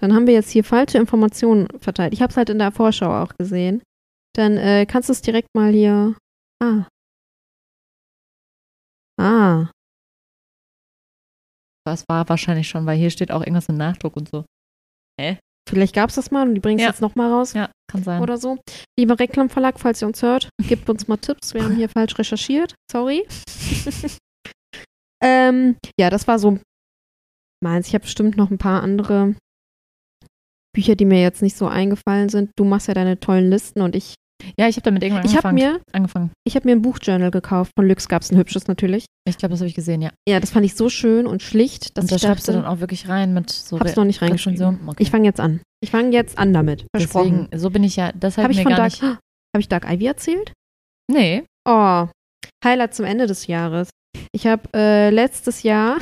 [0.00, 2.14] Dann haben wir jetzt hier falsche Informationen verteilt.
[2.14, 3.82] Ich habe es halt in der Vorschau auch gesehen.
[4.34, 6.16] Dann äh, kannst du es direkt mal hier.
[6.62, 6.86] Ah.
[9.20, 9.70] Ah.
[11.84, 14.44] Das war wahrscheinlich schon, weil hier steht auch irgendwas im Nachdruck und so.
[15.20, 15.38] Hä?
[15.68, 16.88] Vielleicht gab es das mal und die bringen es ja.
[16.88, 17.52] jetzt nochmal raus.
[17.52, 18.22] Ja, kann sein.
[18.22, 18.58] Oder so.
[18.98, 21.54] Lieber Reklamverlag, falls ihr uns hört, gebt uns mal Tipps.
[21.54, 22.74] Wir haben hier falsch recherchiert.
[22.90, 23.26] Sorry.
[25.22, 26.58] ähm, ja, das war so
[27.62, 27.88] meins.
[27.88, 29.34] Ich habe bestimmt noch ein paar andere
[30.74, 32.50] Bücher, die mir jetzt nicht so eingefallen sind.
[32.56, 34.14] Du machst ja deine tollen Listen und ich
[34.58, 35.62] ja, ich habe damit irgendwann ich angefangen.
[35.62, 36.30] Hab mir, angefangen.
[36.44, 37.72] Ich habe mir ein Buchjournal gekauft.
[37.76, 39.06] Von Lux gab es ein hübsches natürlich.
[39.28, 40.10] Ich glaube, das habe ich gesehen, ja.
[40.28, 41.96] Ja, das fand ich so schön und schlicht.
[41.96, 44.04] Dass und da ich schreibst dachte, du dann auch wirklich rein mit so Hab's noch
[44.04, 44.80] nicht reingeschrieben.
[44.86, 45.02] Okay.
[45.02, 45.60] Ich fange jetzt an.
[45.82, 46.86] Ich fange jetzt an damit.
[46.94, 47.48] Versprochen.
[47.50, 48.12] Deswegen, so bin ich ja.
[48.12, 49.02] Das habe ich mir von gar Dark, nicht.
[49.52, 50.52] Habe ich Dark Ivy erzählt?
[51.10, 51.42] Nee.
[51.68, 52.06] Oh,
[52.64, 53.90] Highlight zum Ende des Jahres.
[54.32, 55.98] Ich habe äh, letztes Jahr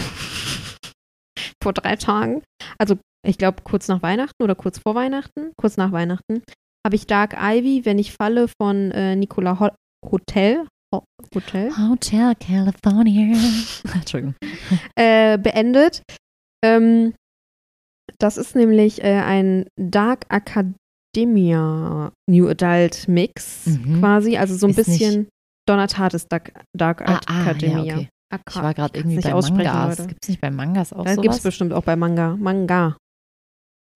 [1.63, 2.43] vor drei Tagen,
[2.79, 6.43] also ich glaube kurz nach Weihnachten oder kurz vor Weihnachten, kurz nach Weihnachten,
[6.89, 9.69] habe ich Dark Ivy, wenn ich falle, von äh, Nicola Ho
[10.11, 10.65] Hotel.
[10.95, 11.71] Ho Hotel?
[11.77, 13.37] Hotel California.
[13.95, 14.35] Entschuldigung.
[14.97, 16.01] Äh, beendet.
[16.65, 17.13] Ähm,
[18.19, 24.01] das ist nämlich äh, ein Dark Academia New Adult Mix Mhm.
[24.01, 24.39] quasi.
[24.39, 25.29] Also so ein Ist bisschen
[25.69, 27.97] Donnertat ist Dark, Dark Ah, ah, ja, Academia.
[27.97, 28.09] okay.
[28.33, 30.07] Aka- Ich war gerade irgendwie nicht bei aussprechen, Mangas.
[30.07, 32.35] Gibt es nicht bei Mangas auch Das gibt es bestimmt auch bei Manga.
[32.37, 32.97] Manga.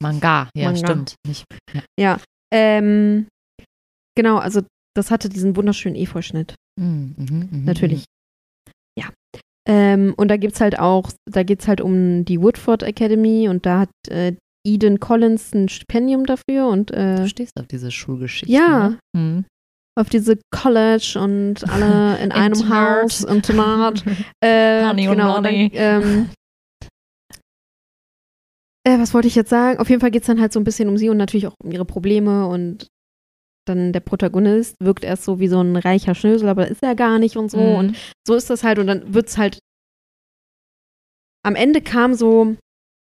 [0.03, 0.77] Manga, ja, Manga.
[0.79, 1.15] stimmt.
[1.27, 1.81] Nicht, ja.
[1.99, 2.19] Ja.
[2.53, 3.27] Ähm,
[4.15, 4.61] genau, also
[4.95, 6.55] das hatte diesen wunderschönen Efeu-Schnitt.
[6.81, 8.05] Mhm, mhm, mhm, Natürlich.
[8.99, 9.07] Ja.
[9.69, 13.81] Ähm, und da gibt's halt auch, da geht's halt um die Woodford Academy und da
[13.81, 14.35] hat äh,
[14.67, 18.53] Eden Collins ein Stipendium dafür und äh, Du stehst auf diese Schulgeschichte.
[18.53, 18.91] Ja.
[18.91, 18.99] Ne?
[19.17, 19.45] Mhm.
[19.99, 22.69] auf diese College und alle in einem.
[22.69, 24.05] Haus, Internat.
[24.45, 25.71] Äh, Honey und genau, Nonny.
[25.71, 26.29] Dann, ähm,
[28.85, 29.79] äh, was wollte ich jetzt sagen?
[29.79, 31.55] Auf jeden Fall geht es dann halt so ein bisschen um sie und natürlich auch
[31.63, 32.89] um ihre Probleme und
[33.67, 37.19] dann der Protagonist wirkt erst so wie so ein reicher Schnösel, aber ist er gar
[37.19, 37.61] nicht und so.
[37.61, 37.75] Mhm.
[37.77, 39.59] Und so ist das halt und dann wird es halt.
[41.45, 42.57] Am Ende kam so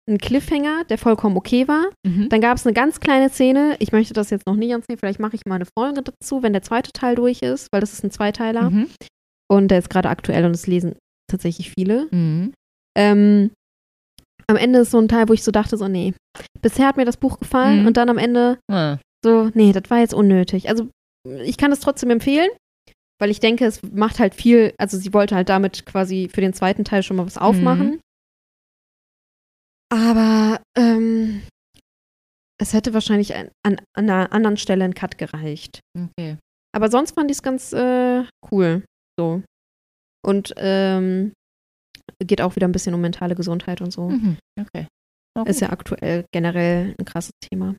[0.08, 1.86] ein Cliffhanger, der vollkommen okay war.
[2.04, 2.28] Mhm.
[2.28, 3.76] Dann gab es eine ganz kleine Szene.
[3.78, 4.98] Ich möchte das jetzt noch nicht erzählen.
[4.98, 7.92] Vielleicht mache ich mal eine Folge dazu, wenn der zweite Teil durch ist, weil das
[7.92, 8.70] ist ein Zweiteiler.
[8.70, 8.88] Mhm.
[9.48, 10.96] Und der ist gerade aktuell und es lesen
[11.30, 12.08] tatsächlich viele.
[12.10, 12.52] Mhm.
[12.96, 13.50] Ähm,
[14.52, 16.14] am Ende ist so ein Teil, wo ich so dachte, so, nee,
[16.60, 17.86] bisher hat mir das Buch gefallen Mhm.
[17.88, 18.98] und dann am Ende Ah.
[19.24, 20.68] so, nee, das war jetzt unnötig.
[20.68, 20.88] Also
[21.44, 22.50] ich kann es trotzdem empfehlen,
[23.20, 26.52] weil ich denke, es macht halt viel, also sie wollte halt damit quasi für den
[26.52, 28.00] zweiten Teil schon mal was aufmachen.
[29.90, 31.42] Aber ähm,
[32.60, 35.80] es hätte wahrscheinlich ein, an, an einer anderen Stelle ein Cut gereicht.
[35.96, 36.38] Okay.
[36.74, 38.84] Aber sonst fand ich es ganz äh, cool.
[39.18, 39.42] So.
[40.24, 41.32] Und ähm,
[42.22, 44.10] geht auch wieder ein bisschen um mentale Gesundheit und so.
[44.10, 44.36] Mhm.
[44.60, 44.86] Okay.
[45.36, 45.62] Na Ist gut.
[45.62, 47.74] ja aktuell generell ein krasses Thema.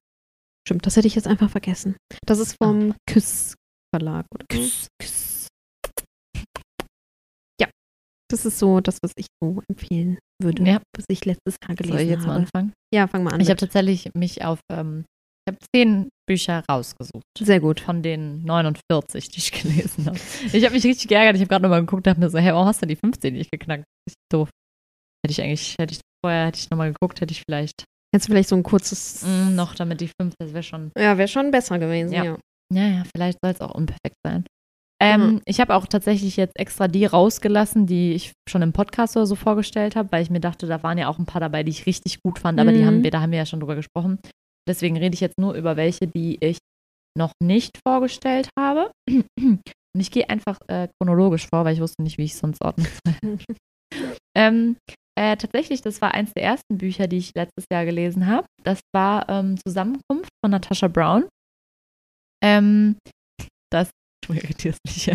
[0.68, 1.96] Stimmt, das hätte ich jetzt einfach vergessen.
[2.26, 3.56] Das ist vom Küss
[3.94, 4.26] Verlag.
[4.34, 4.46] Oder.
[4.50, 5.48] Küss, Küss.
[8.32, 10.82] Das ist so das, was ich so empfehlen würde, Ja.
[10.98, 12.40] was ich letztes Jahr gelesen Soll ich jetzt mal habe.
[12.46, 12.74] anfangen?
[12.92, 13.40] Ja, fang mal an.
[13.42, 15.06] Ich habe tatsächlich mich auf, ähm,
[15.46, 17.24] ich habe zehn Bücher rausgesucht.
[17.38, 17.80] Sehr gut.
[17.82, 20.18] Von den 49, die ich gelesen habe.
[20.54, 21.36] Ich habe mich richtig geärgert.
[21.36, 23.34] Ich habe gerade nochmal geguckt und dachte mir so, hey, warum hast du die 15
[23.34, 23.84] nicht geknackt?
[24.08, 24.50] Richtig doof.
[25.26, 27.84] Hätte ich eigentlich, hätte ich vorher, hätte ich nochmal geguckt, hätte ich vielleicht
[28.16, 29.24] Jetzt vielleicht so ein kurzes.
[29.24, 32.24] mh, noch damit die 5, das wäre schon, Ja, wäre schon besser gewesen, Ja.
[32.24, 32.38] ja.
[32.74, 34.46] ja, ja, vielleicht soll es auch unperfekt sein.
[35.02, 39.26] Ähm, Ich habe auch tatsächlich jetzt extra die rausgelassen, die ich schon im Podcast oder
[39.26, 41.72] so vorgestellt habe, weil ich mir dachte, da waren ja auch ein paar dabei, die
[41.72, 42.86] ich richtig gut fand, aber die Mhm.
[42.86, 44.20] haben wir, da haben wir ja schon drüber gesprochen.
[44.68, 46.58] Deswegen rede ich jetzt nur über welche, die ich
[47.18, 48.92] noch nicht vorgestellt habe.
[49.08, 52.64] Und ich gehe einfach äh, chronologisch vor, weil ich wusste nicht, wie ich es sonst
[52.64, 53.38] ordnen soll.
[54.38, 54.78] ähm,
[55.16, 58.48] äh, tatsächlich, das war eins der ersten Bücher, die ich letztes Jahr gelesen habe.
[58.64, 61.28] Das war ähm, Zusammenkunft von Natasha Brown.
[62.44, 62.98] Ähm,
[63.72, 63.92] das,
[64.28, 65.12] du irritierst mich.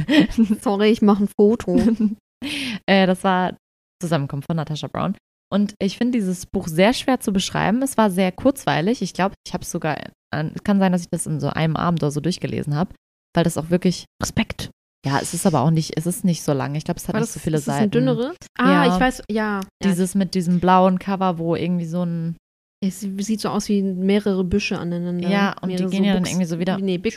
[0.62, 1.76] Sorry, ich mache ein Foto.
[2.86, 3.56] äh, das war
[4.00, 5.16] Zusammenkunft von Natasha Brown.
[5.50, 7.80] Und ich finde dieses Buch sehr schwer zu beschreiben.
[7.82, 9.00] Es war sehr kurzweilig.
[9.02, 9.96] Ich glaube, ich habe es sogar,
[10.30, 12.94] an- es kann sein, dass ich das in so einem Abend oder so durchgelesen habe,
[13.34, 14.70] weil das auch wirklich, Respekt.
[15.06, 16.74] ja, es ist aber auch nicht, es ist nicht so lang.
[16.74, 17.84] Ich glaube, es hat War nicht das, so viele ist Seiten.
[17.84, 18.36] ein dünneres?
[18.58, 18.94] Ah, Ja.
[18.94, 19.60] ich weiß, ja.
[19.82, 22.36] Dieses mit diesem blauen Cover, wo irgendwie so ein,
[22.84, 25.28] Es sieht so aus wie mehrere Büsche aneinander.
[25.28, 27.10] Ja, und die gehen ja dann Buchs- irgendwie so wieder- Nee, wie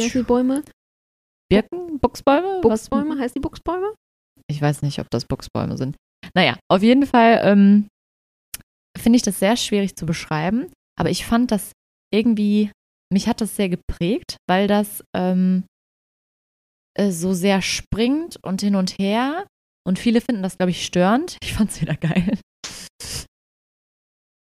[0.00, 0.62] heißen die Bäume?
[1.50, 2.00] Birken?
[2.00, 2.60] Buchsbäume?
[2.62, 3.18] Buchsbäume?
[3.18, 3.94] Heißt die Buchsbäume?
[4.48, 5.96] Ich weiß nicht, ob das Buchsbäume sind.
[6.34, 7.88] Naja, auf jeden Fall ähm,
[8.96, 11.72] finde ich das sehr schwierig zu beschreiben, aber ich fand das
[12.12, 12.70] irgendwie,
[13.12, 15.64] mich hat das sehr geprägt, weil das ähm,
[16.96, 19.46] äh, so sehr springt und hin und her.
[19.86, 21.36] Und viele finden das, glaube ich, störend.
[21.44, 22.38] Ich fand es wieder geil.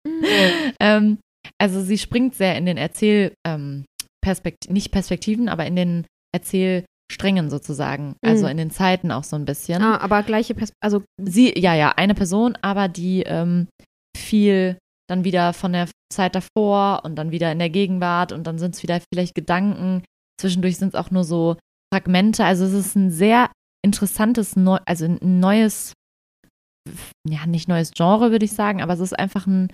[0.07, 0.73] Mhm.
[0.81, 1.19] ähm,
[1.59, 3.85] also sie springt sehr in den Erzähl, ähm,
[4.23, 6.07] Perspekt nicht Perspektiven, aber in den
[7.11, 8.17] Erzählsträngen sozusagen.
[8.23, 8.53] Also mhm.
[8.53, 9.83] in den Zeiten auch so ein bisschen.
[9.83, 10.81] Ah, aber gleiche Perspektive.
[10.83, 13.69] Also sie, ja, ja, eine Person, aber die ähm,
[14.17, 18.59] viel dann wieder von der Zeit davor und dann wieder in der Gegenwart und dann
[18.59, 20.05] sind es wieder vielleicht Gedanken.
[20.41, 21.57] Zwischendurch sind es auch nur so
[21.93, 22.45] Fragmente.
[22.45, 23.51] Also es ist ein sehr
[23.85, 25.95] interessantes, Neu also ein neues,
[27.29, 29.73] ja, nicht neues Genre, würde ich sagen, aber es ist einfach ein,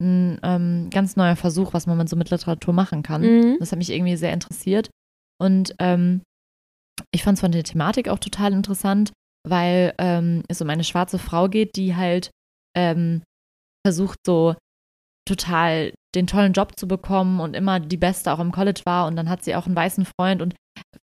[0.00, 3.22] ein ähm, ganz neuer Versuch, was man so mit Literatur machen kann.
[3.22, 3.56] Mhm.
[3.58, 4.88] Das hat mich irgendwie sehr interessiert.
[5.38, 6.22] Und ähm,
[7.16, 9.10] ich fand es von der Thematik auch total interessant,
[9.48, 12.30] weil ähm, es um eine schwarze Frau geht, die halt
[12.76, 13.22] ähm,
[13.86, 14.54] versucht, so
[15.26, 19.06] total den tollen Job zu bekommen und immer die Beste auch im College war.
[19.06, 20.54] Und dann hat sie auch einen weißen Freund und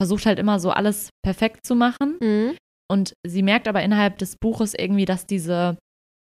[0.02, 2.18] versucht halt immer so alles perfekt zu machen.
[2.22, 2.58] Mhm.
[2.92, 5.78] Und sie merkt aber innerhalb des Buches irgendwie, dass diese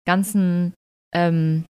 [0.07, 0.73] ganzen
[1.13, 1.65] ähm,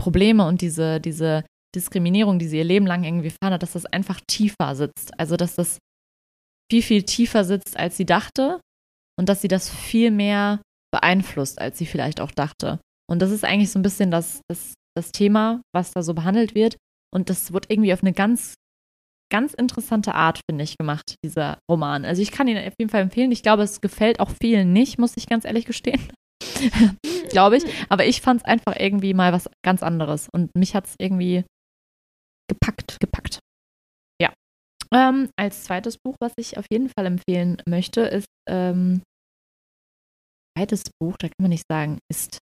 [0.00, 1.44] Probleme und diese, diese
[1.76, 5.18] Diskriminierung, die sie ihr Leben lang irgendwie erfahren hat, dass das einfach tiefer sitzt.
[5.18, 5.78] Also, dass das
[6.70, 8.60] viel, viel tiefer sitzt, als sie dachte
[9.18, 10.60] und dass sie das viel mehr
[10.92, 12.80] beeinflusst, als sie vielleicht auch dachte.
[13.10, 16.54] Und das ist eigentlich so ein bisschen das, das, das Thema, was da so behandelt
[16.54, 16.76] wird.
[17.14, 18.54] Und das wird irgendwie auf eine ganz,
[19.30, 22.04] ganz interessante Art, finde ich, gemacht, dieser Roman.
[22.04, 23.32] Also ich kann ihn auf jeden Fall empfehlen.
[23.32, 26.00] Ich glaube, es gefällt auch vielen nicht, muss ich ganz ehrlich gestehen.
[27.32, 27.64] glaube ich.
[27.88, 30.28] Aber ich fand es einfach irgendwie mal was ganz anderes.
[30.32, 31.44] Und mich hat es irgendwie
[32.48, 33.00] gepackt.
[33.00, 33.11] Gepackt.
[34.94, 39.02] Ähm, als zweites Buch, was ich auf jeden Fall empfehlen möchte, ist ähm,
[40.56, 42.38] zweites Buch, da kann man nicht sagen, ist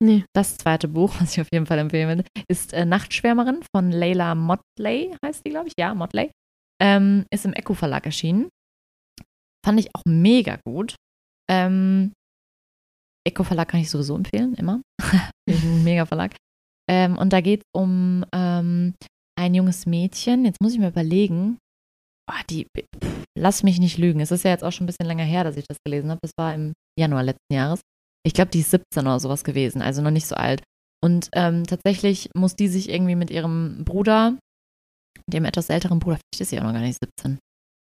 [0.00, 0.24] Nee.
[0.32, 4.34] Das zweite Buch, was ich auf jeden Fall empfehlen würde, ist äh, Nachtschwärmerin von Leila
[4.34, 5.74] Motley, heißt die, glaube ich.
[5.78, 6.30] Ja, Motley.
[6.80, 8.48] Ähm, ist im Echo Verlag erschienen.
[9.64, 10.94] Fand ich auch mega gut.
[11.50, 12.12] Ähm,
[13.26, 14.80] Echo Verlag kann ich sowieso empfehlen, immer.
[15.84, 16.36] mega Verlag.
[16.88, 18.94] Ähm, und da geht es um ähm,
[19.36, 20.44] ein junges Mädchen.
[20.44, 21.58] Jetzt muss ich mir überlegen.
[22.30, 24.20] Oh, die, pff, lass mich nicht lügen.
[24.20, 26.20] Es ist ja jetzt auch schon ein bisschen länger her, dass ich das gelesen habe.
[26.22, 27.80] Das war im Januar letzten Jahres
[28.28, 30.62] ich glaube, die ist 17 oder sowas gewesen, also noch nicht so alt.
[31.02, 34.36] Und ähm, tatsächlich muss die sich irgendwie mit ihrem Bruder,
[35.30, 37.38] dem etwas älteren Bruder, vielleicht ist sie auch noch gar nicht 17.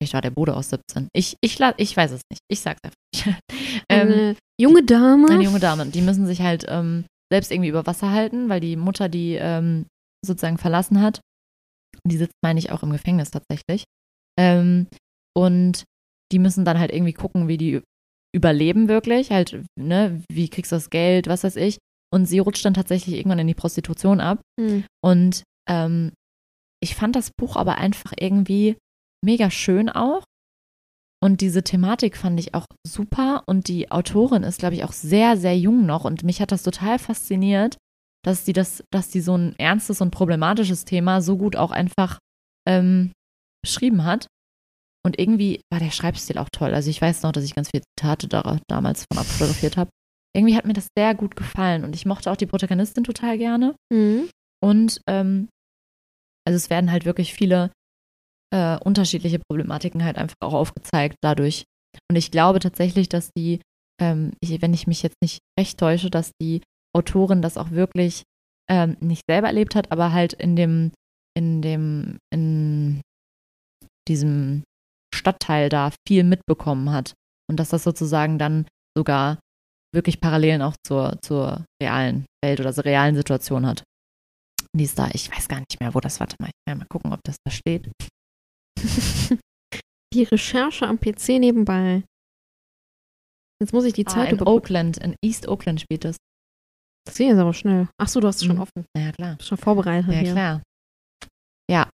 [0.01, 1.07] Vielleicht war der Bruder auch 17.
[1.13, 2.41] Ich, ich, ich weiß es nicht.
[2.49, 3.39] Ich sag's einfach nicht.
[3.89, 5.29] eine ähm, junge Dame.
[5.29, 5.85] Eine junge Dame.
[5.85, 9.85] Die müssen sich halt ähm, selbst irgendwie über Wasser halten, weil die Mutter die ähm,
[10.25, 11.21] sozusagen verlassen hat.
[12.05, 13.83] Die sitzt, meine ich, auch im Gefängnis tatsächlich.
[14.39, 14.87] Ähm,
[15.35, 15.83] und
[16.31, 17.81] die müssen dann halt irgendwie gucken, wie die
[18.35, 21.77] überleben wirklich, halt, ne, wie kriegst du das Geld, was weiß ich.
[22.11, 24.41] Und sie rutscht dann tatsächlich irgendwann in die Prostitution ab.
[24.59, 24.85] Mhm.
[25.03, 26.11] Und ähm,
[26.81, 28.77] ich fand das Buch aber einfach irgendwie
[29.23, 30.23] mega schön auch.
[31.23, 33.43] Und diese Thematik fand ich auch super.
[33.47, 36.03] Und die Autorin ist, glaube ich, auch sehr, sehr jung noch.
[36.03, 37.77] Und mich hat das total fasziniert,
[38.25, 42.19] dass sie das, dass sie so ein ernstes und problematisches Thema so gut auch einfach
[42.67, 43.11] ähm,
[43.63, 44.27] beschrieben hat.
[45.05, 46.73] Und irgendwie war der Schreibstil auch toll.
[46.73, 49.89] Also ich weiß noch, dass ich ganz viele Zitate da, damals von abfotografiert habe.
[50.35, 53.75] Irgendwie hat mir das sehr gut gefallen und ich mochte auch die Protagonistin total gerne.
[53.91, 54.29] Mhm.
[54.63, 55.49] Und ähm,
[56.45, 57.71] also es werden halt wirklich viele
[58.53, 61.65] äh, unterschiedliche Problematiken halt einfach auch aufgezeigt dadurch.
[62.09, 63.59] Und ich glaube tatsächlich, dass die,
[64.01, 66.61] ähm, ich, wenn ich mich jetzt nicht recht täusche, dass die
[66.95, 68.23] Autorin das auch wirklich
[68.69, 70.91] ähm, nicht selber erlebt hat, aber halt in dem,
[71.35, 73.01] in dem, in
[74.07, 74.63] diesem
[75.13, 77.13] Stadtteil da viel mitbekommen hat
[77.49, 79.39] und dass das sozusagen dann sogar
[79.93, 83.83] wirklich Parallelen auch zur, zur realen Welt oder zur realen Situation hat.
[84.75, 86.87] Die ist da, ich weiß gar nicht mehr, wo das, warte mal, ich will mal
[86.87, 87.91] gucken, ob das da steht.
[90.13, 92.03] die Recherche am PC nebenbei.
[93.61, 96.17] Jetzt muss ich die Zeit ah, in Oakland, in East Oakland spielt das.
[97.05, 97.87] Das geht jetzt aber schnell.
[97.97, 98.63] Ach so, du hast es schon mhm.
[98.63, 98.85] offen.
[98.97, 99.37] Ja, klar.
[99.41, 100.11] Schon vorbereitet.
[100.11, 100.31] Ja, hier.
[100.31, 100.61] klar.
[101.69, 101.89] Ja.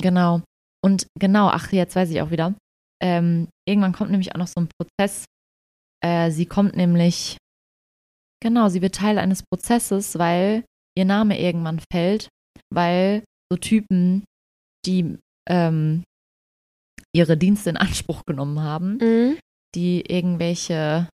[0.00, 0.42] Genau.
[0.84, 2.54] Und genau, ach, jetzt weiß ich auch wieder.
[3.02, 5.24] Ähm, irgendwann kommt nämlich auch noch so ein Prozess.
[6.04, 7.36] Äh, sie kommt nämlich,
[8.42, 10.64] genau, sie wird Teil eines Prozesses, weil
[10.96, 12.28] ihr Name irgendwann fällt,
[12.72, 14.24] weil so Typen,
[14.86, 16.04] die ähm,
[17.14, 19.38] ihre Dienste in Anspruch genommen haben, mhm.
[19.74, 21.08] die irgendwelche,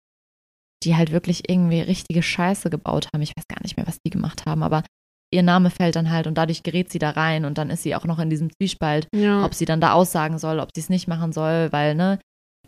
[0.83, 3.21] die halt wirklich irgendwie richtige Scheiße gebaut haben.
[3.21, 4.83] Ich weiß gar nicht mehr, was die gemacht haben, aber
[5.33, 7.95] ihr Name fällt dann halt und dadurch gerät sie da rein und dann ist sie
[7.95, 9.43] auch noch in diesem Zwiespalt, ja.
[9.43, 12.19] ob sie dann da aussagen soll, ob sie es nicht machen soll, weil, ne,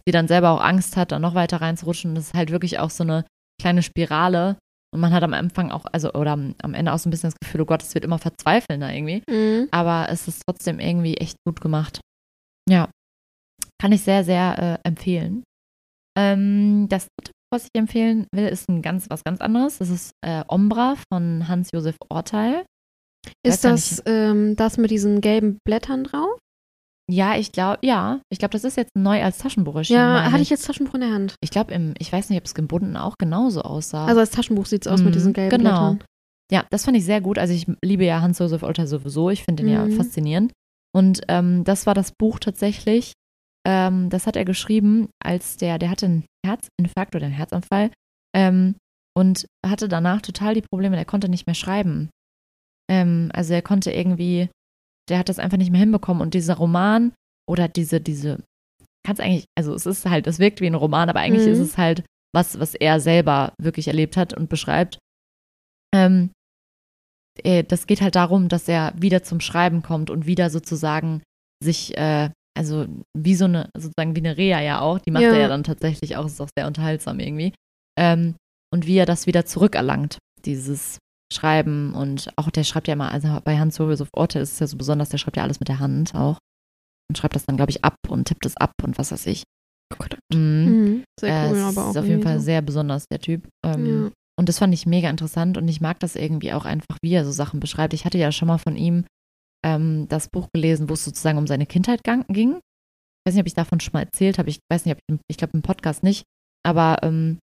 [0.06, 2.12] sie dann selber auch Angst hat, da noch weiter reinzurutschen.
[2.12, 3.26] Und das ist halt wirklich auch so eine
[3.62, 4.58] kleine Spirale.
[4.94, 7.40] Und man hat am Anfang auch, also, oder am Ende auch so ein bisschen das
[7.42, 9.22] Gefühl, oh Gott, es wird immer verzweifelnder irgendwie.
[9.30, 9.68] Mhm.
[9.72, 12.00] Aber es ist trotzdem irgendwie echt gut gemacht.
[12.70, 12.90] Ja.
[13.82, 15.44] Kann ich sehr, sehr äh, empfehlen.
[16.18, 19.78] Ähm, das dritte, was ich empfehlen will, ist ein ganz, was ganz anderes.
[19.78, 22.66] Das ist äh, Ombra von Hans-Josef Orteil.
[23.44, 26.40] Ist das ähm, das mit diesen gelben Blättern drauf?
[27.10, 28.20] Ja, ich glaube, ja.
[28.30, 30.00] Ich glaube, das ist jetzt neu als Taschenbuch erschienen.
[30.00, 31.36] Ja, hatte ich jetzt Taschenbuch in der Hand.
[31.42, 34.06] Ich glaube, ich weiß nicht, ob es gebunden auch genauso aussah.
[34.06, 35.92] Also als Taschenbuch sieht es aus mhm, mit diesen gelben genau.
[35.92, 36.04] Blättern.
[36.52, 37.38] Ja, das fand ich sehr gut.
[37.38, 39.30] Also ich liebe ja Hans-Josef Olter sowieso.
[39.30, 39.90] Ich finde ihn mhm.
[39.92, 40.52] ja faszinierend.
[40.94, 43.14] Und ähm, das war das Buch tatsächlich.
[43.68, 47.92] Ähm, das hat er geschrieben, als der, der hatte einen Herzinfarkt oder einen Herzanfall
[48.36, 48.76] ähm,
[49.16, 50.96] und hatte danach total die Probleme.
[50.96, 52.10] Der konnte nicht mehr schreiben.
[52.90, 54.50] Ähm, also er konnte irgendwie
[55.10, 56.22] der hat das einfach nicht mehr hinbekommen.
[56.22, 57.14] Und dieser Roman
[57.50, 58.44] oder diese, diese,
[59.06, 61.54] kannst eigentlich, also es ist halt, es wirkt wie ein Roman, aber eigentlich mhm.
[61.54, 62.04] ist es halt
[62.34, 65.00] was, was er selber wirklich erlebt hat und beschreibt.
[65.94, 66.32] Ähm,
[67.44, 71.24] äh, das geht halt darum, dass er wieder zum Schreiben kommt und wieder sozusagen
[71.64, 75.34] sich, äh, also wie so eine, sozusagen wie eine Reha ja auch, die macht ja.
[75.34, 77.54] er ja dann tatsächlich auch, ist auch sehr unterhaltsam irgendwie.
[77.98, 78.36] Ähm,
[78.74, 80.98] und wie er das wieder zurückerlangt, dieses
[81.34, 84.68] schreiben und auch der schreibt ja immer, also bei Hans Josef Orte ist es ja
[84.68, 86.38] so besonders, der schreibt ja alles mit der Hand auch
[87.10, 89.44] und schreibt das dann, glaube ich, ab und tippt es ab und was weiß ich.
[89.94, 90.18] Oh Gott.
[90.34, 90.40] Mhm.
[90.40, 91.04] Mhm.
[91.20, 91.90] Sehr cool, äh, aber auch.
[91.92, 92.46] Ist auf jeden Fall so.
[92.46, 93.48] sehr besonders, der Typ.
[93.66, 94.12] Ähm, ja.
[94.40, 97.26] Und das fand ich mega interessant und ich mag das irgendwie auch einfach, wie er
[97.26, 97.94] so Sachen beschreibt.
[97.94, 99.06] Ich hatte ja schon mal von ihm
[99.68, 102.56] ähm, das Buch gelesen, wo es sozusagen um seine Kindheit ging.
[102.56, 104.50] Ich weiß nicht, ob ich davon schon mal erzählt habe.
[104.50, 106.24] Ich weiß nicht, ob ich, ich glaube im Podcast nicht.
[106.66, 107.40] Aber ähm,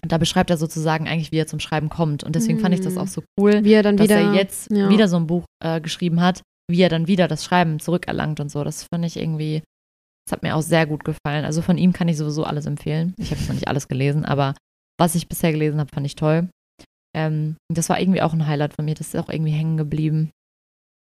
[0.00, 2.24] da beschreibt er sozusagen eigentlich, wie er zum Schreiben kommt.
[2.24, 4.70] Und deswegen fand ich das auch so cool, wie er dann dass wieder, er jetzt
[4.70, 4.88] ja.
[4.88, 8.50] wieder so ein Buch äh, geschrieben hat, wie er dann wieder das Schreiben zurückerlangt und
[8.50, 8.64] so.
[8.64, 9.62] Das fand ich irgendwie,
[10.26, 11.44] das hat mir auch sehr gut gefallen.
[11.44, 13.14] Also von ihm kann ich sowieso alles empfehlen.
[13.18, 14.54] Ich habe noch nicht alles gelesen, aber
[14.98, 16.48] was ich bisher gelesen habe, fand ich toll.
[17.14, 18.94] Ähm, das war irgendwie auch ein Highlight von mir.
[18.94, 20.30] Das ist auch irgendwie hängen geblieben.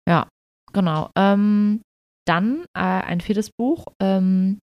[0.09, 0.29] Ja,
[0.73, 1.11] genau.
[1.17, 1.83] Ähm,
[2.27, 4.59] dann äh, ein viertes Buch, ähm,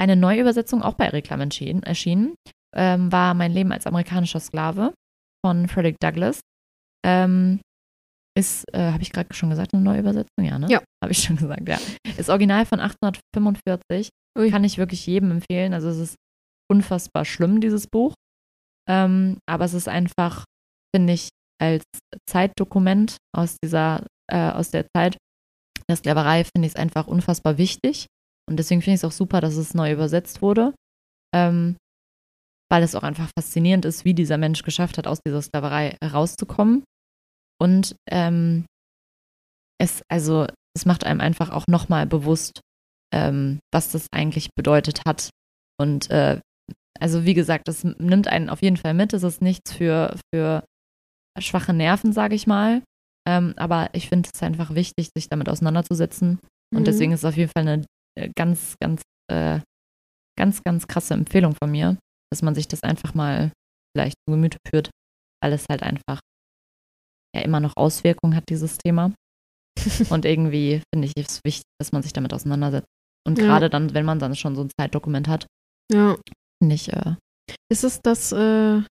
[0.00, 2.34] eine Neuübersetzung auch bei Reklam erschienen
[2.74, 4.92] ähm, war Mein Leben als amerikanischer Sklave
[5.44, 6.40] von Frederick Douglass.
[7.06, 7.60] Ähm,
[8.36, 10.44] ist, äh, habe ich gerade schon gesagt, eine neue Übersetzung?
[10.44, 10.66] Ja, ne?
[10.68, 10.82] Ja.
[11.02, 11.78] Habe ich schon gesagt, ja.
[12.16, 14.10] Ist original von 1845.
[14.36, 14.50] Ui.
[14.50, 15.72] Kann ich wirklich jedem empfehlen.
[15.72, 16.16] Also es ist
[16.70, 18.14] unfassbar schlimm, dieses Buch.
[18.88, 20.44] Ähm, aber es ist einfach,
[20.94, 21.28] finde ich,
[21.60, 21.84] als
[22.28, 25.16] Zeitdokument aus dieser, äh, aus der Zeit
[25.88, 28.06] der Sklaverei, finde ich es einfach unfassbar wichtig.
[28.48, 30.74] Und deswegen finde ich es auch super, dass es neu übersetzt wurde.
[31.34, 31.76] Ähm,
[32.70, 36.84] weil es auch einfach faszinierend ist, wie dieser Mensch geschafft hat, aus dieser Sklaverei herauszukommen.
[37.60, 38.66] Und ähm,
[39.78, 42.60] es, also, es macht einem einfach auch nochmal bewusst,
[43.12, 45.30] ähm, was das eigentlich bedeutet hat.
[45.78, 46.40] Und äh,
[46.98, 49.12] also, wie gesagt, das nimmt einen auf jeden Fall mit.
[49.12, 50.64] Es ist nichts für, für
[51.38, 52.82] schwache Nerven, sage ich mal.
[53.26, 56.38] Ähm, aber ich finde es einfach wichtig, sich damit auseinanderzusetzen.
[56.74, 56.84] Und mhm.
[56.84, 57.84] deswegen ist es auf jeden Fall eine
[58.18, 59.60] äh, ganz, ganz, äh,
[60.38, 61.96] ganz, ganz krasse Empfehlung von mir
[62.34, 63.52] dass man sich das einfach mal
[63.94, 64.90] vielleicht zu Gemüte führt,
[65.40, 66.18] weil es halt einfach
[67.34, 69.12] ja immer noch Auswirkungen hat, dieses Thema.
[70.10, 72.88] Und irgendwie finde ich es wichtig, dass man sich damit auseinandersetzt.
[73.26, 73.44] Und ja.
[73.44, 75.46] gerade dann, wenn man dann schon so ein Zeitdokument hat,
[75.92, 76.16] ja.
[76.60, 76.92] finde ich.
[76.92, 77.14] Äh,
[77.70, 78.82] ist es das, äh,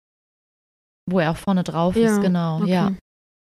[1.10, 2.70] wo er auch vorne drauf ja, ist, genau, okay.
[2.70, 2.96] ja.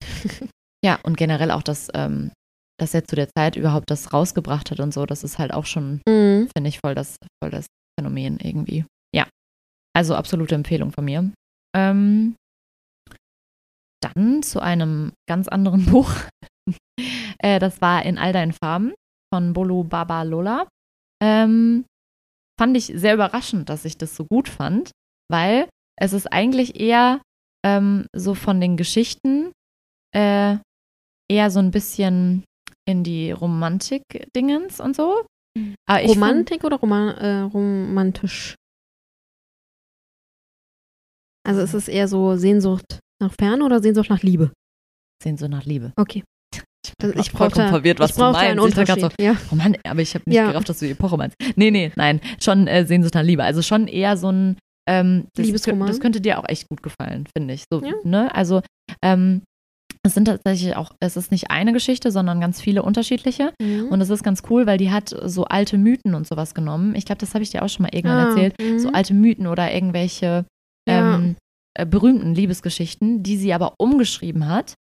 [0.85, 2.31] ja, und generell auch das, ähm,
[2.79, 5.67] dass er zu der Zeit überhaupt das rausgebracht hat und so, das ist halt auch
[5.67, 6.49] schon, mhm.
[6.57, 7.67] finde ich, voll das, voll das
[7.99, 8.85] Phänomen irgendwie.
[9.99, 11.33] Also absolute Empfehlung von mir.
[11.75, 12.37] Ähm,
[14.01, 16.13] dann zu einem ganz anderen Buch.
[17.43, 18.95] äh, das war In all deinen Farben
[19.35, 20.69] von Bolo Baba Lola.
[21.21, 21.85] Ähm,
[22.61, 24.93] fand ich sehr überraschend, dass ich das so gut fand,
[25.29, 27.21] weil es ist eigentlich eher
[27.67, 29.51] ähm, so von den Geschichten
[30.15, 30.59] äh,
[31.31, 32.45] eher so ein bisschen
[32.89, 35.25] in die Romantik-Dingens und so.
[35.89, 38.55] Romantik fand, oder Roma äh, romantisch?
[41.47, 44.53] Also ist es eher so Sehnsucht nach Ferne oder Sehnsucht nach Liebe?
[45.23, 45.93] Sehnsucht nach Liebe.
[45.97, 46.23] Okay.
[47.03, 48.41] Ich, ich vollkommen verwirrt, was du meinst.
[48.41, 49.01] Einen Unterschied.
[49.01, 49.37] So, ja.
[49.51, 50.49] Oh Mann, aber ich habe nicht ja.
[50.49, 51.37] gerafft, dass du die Epoche meinst.
[51.57, 52.21] Nee, nee, nein.
[52.41, 53.45] Schon äh, Sehnsucht nach Liebe.
[53.45, 54.59] Also schon eher so ein
[54.89, 55.89] ähm, das, Liebesroman.
[55.89, 57.65] Das könnte dir auch echt gut gefallen, finde ich.
[57.71, 57.93] So, ja.
[58.05, 58.35] ne?
[58.35, 58.63] Also
[59.03, 59.43] ähm,
[60.03, 63.53] es sind tatsächlich auch, es ist nicht eine Geschichte, sondern ganz viele unterschiedliche.
[63.61, 63.89] Mhm.
[63.89, 66.95] Und es ist ganz cool, weil die hat so alte Mythen und sowas genommen.
[66.95, 68.55] Ich glaube, das habe ich dir auch schon mal irgendwann ah, erzählt.
[68.61, 68.79] Mhm.
[68.79, 70.45] So alte Mythen oder irgendwelche
[70.89, 71.37] ähm,
[71.75, 74.75] äh, berühmten Liebesgeschichten, die sie aber umgeschrieben hat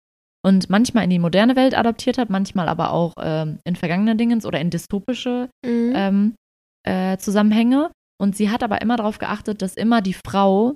[0.43, 4.45] und manchmal in die moderne Welt adaptiert hat, manchmal aber auch ähm, in vergangene Dingens
[4.45, 5.93] oder in dystopische mhm.
[5.95, 6.35] ähm,
[6.83, 7.91] äh, Zusammenhänge.
[8.19, 10.75] Und sie hat aber immer darauf geachtet, dass immer die Frau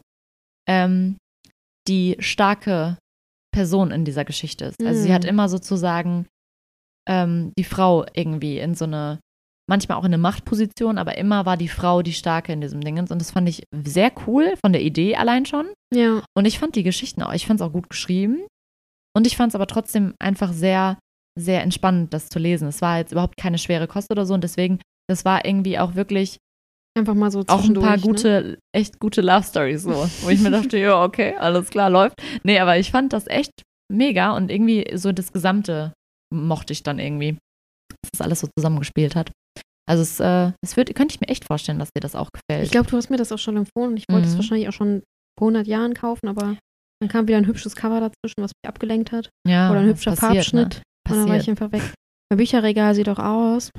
[0.68, 1.18] ähm,
[1.88, 2.98] die starke
[3.52, 4.84] Person in dieser Geschichte ist.
[4.84, 5.04] Also mhm.
[5.04, 5.30] sie hat mhm.
[5.30, 6.28] immer sozusagen
[7.08, 9.20] ähm, die Frau irgendwie in so eine,
[9.70, 13.12] manchmal auch in eine Machtposition, aber immer war die Frau die Starke in diesem Dingens.
[13.12, 15.68] Und das fand ich sehr cool, von der Idee allein schon.
[15.94, 16.24] Ja.
[16.36, 18.46] Und ich fand die Geschichten auch, ich fand es auch gut geschrieben.
[19.16, 20.98] Und ich fand es aber trotzdem einfach sehr,
[21.38, 22.68] sehr entspannend, das zu lesen.
[22.68, 24.34] Es war jetzt überhaupt keine schwere Kost oder so.
[24.34, 24.80] Und deswegen,
[25.10, 26.38] das war irgendwie auch wirklich
[26.98, 28.02] Einfach mal so Auch ein paar ne?
[28.02, 28.58] gute, ne?
[28.76, 32.22] echt gute Love Stories so, wo ich mir dachte, ja, okay, alles klar, läuft.
[32.44, 33.52] Nee, aber ich fand das echt
[33.92, 35.94] mega und irgendwie so das Gesamte
[36.34, 37.38] mochte ich dann irgendwie,
[37.90, 39.32] dass das alles so zusammengespielt hat.
[39.90, 42.66] Also es, äh, es wird, könnte ich mir echt vorstellen, dass dir das auch gefällt.
[42.66, 44.34] Ich glaube, du hast mir das auch schon empfohlen und ich wollte mhm.
[44.34, 45.04] es wahrscheinlich auch schon
[45.40, 46.58] vor 100 Jahren kaufen, aber
[47.02, 49.30] dann kam wieder ein hübsches Cover dazwischen, was mich abgelenkt hat.
[49.48, 50.76] Ja, Oder ein hübscher passiert, Farbschnitt.
[50.76, 50.82] Ne?
[51.10, 51.82] Und dann war ich einfach weg.
[52.30, 53.72] Mein Bücherregal sieht auch aus.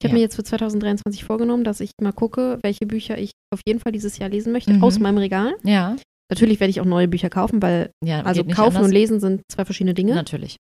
[0.00, 0.14] Ich habe ja.
[0.14, 3.92] mir jetzt für 2023 vorgenommen, dass ich mal gucke, welche Bücher ich auf jeden Fall
[3.92, 4.82] dieses Jahr lesen möchte, mhm.
[4.82, 5.54] aus meinem Regal.
[5.62, 5.96] Ja.
[6.30, 8.86] Natürlich werde ich auch neue Bücher kaufen, weil ja, also kaufen anders.
[8.86, 10.14] und lesen sind zwei verschiedene Dinge.
[10.14, 10.56] Natürlich.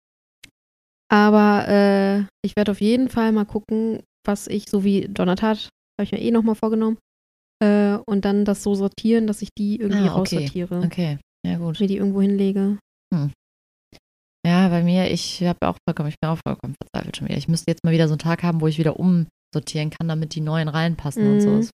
[1.12, 5.70] Aber äh, ich werde auf jeden Fall mal gucken, was ich, so wie Donatat,
[6.00, 6.98] habe ich mir eh nochmal vorgenommen,
[7.62, 10.36] äh, und dann das so sortieren, dass ich die irgendwie ah, okay.
[10.38, 10.82] raussortiere.
[10.86, 11.80] Okay, ja gut.
[11.80, 12.78] Mir die irgendwo hinlege.
[13.14, 13.32] Hm.
[14.46, 17.38] Ja, bei mir, ich habe auch vollkommen, ich bin auch vollkommen verzweifelt schon wieder.
[17.38, 20.36] Ich müsste jetzt mal wieder so einen Tag haben, wo ich wieder umsortieren kann, damit
[20.36, 21.34] die neuen reinpassen mhm.
[21.34, 21.48] und so.
[21.48, 21.62] Das mhm.
[21.62, 21.72] ist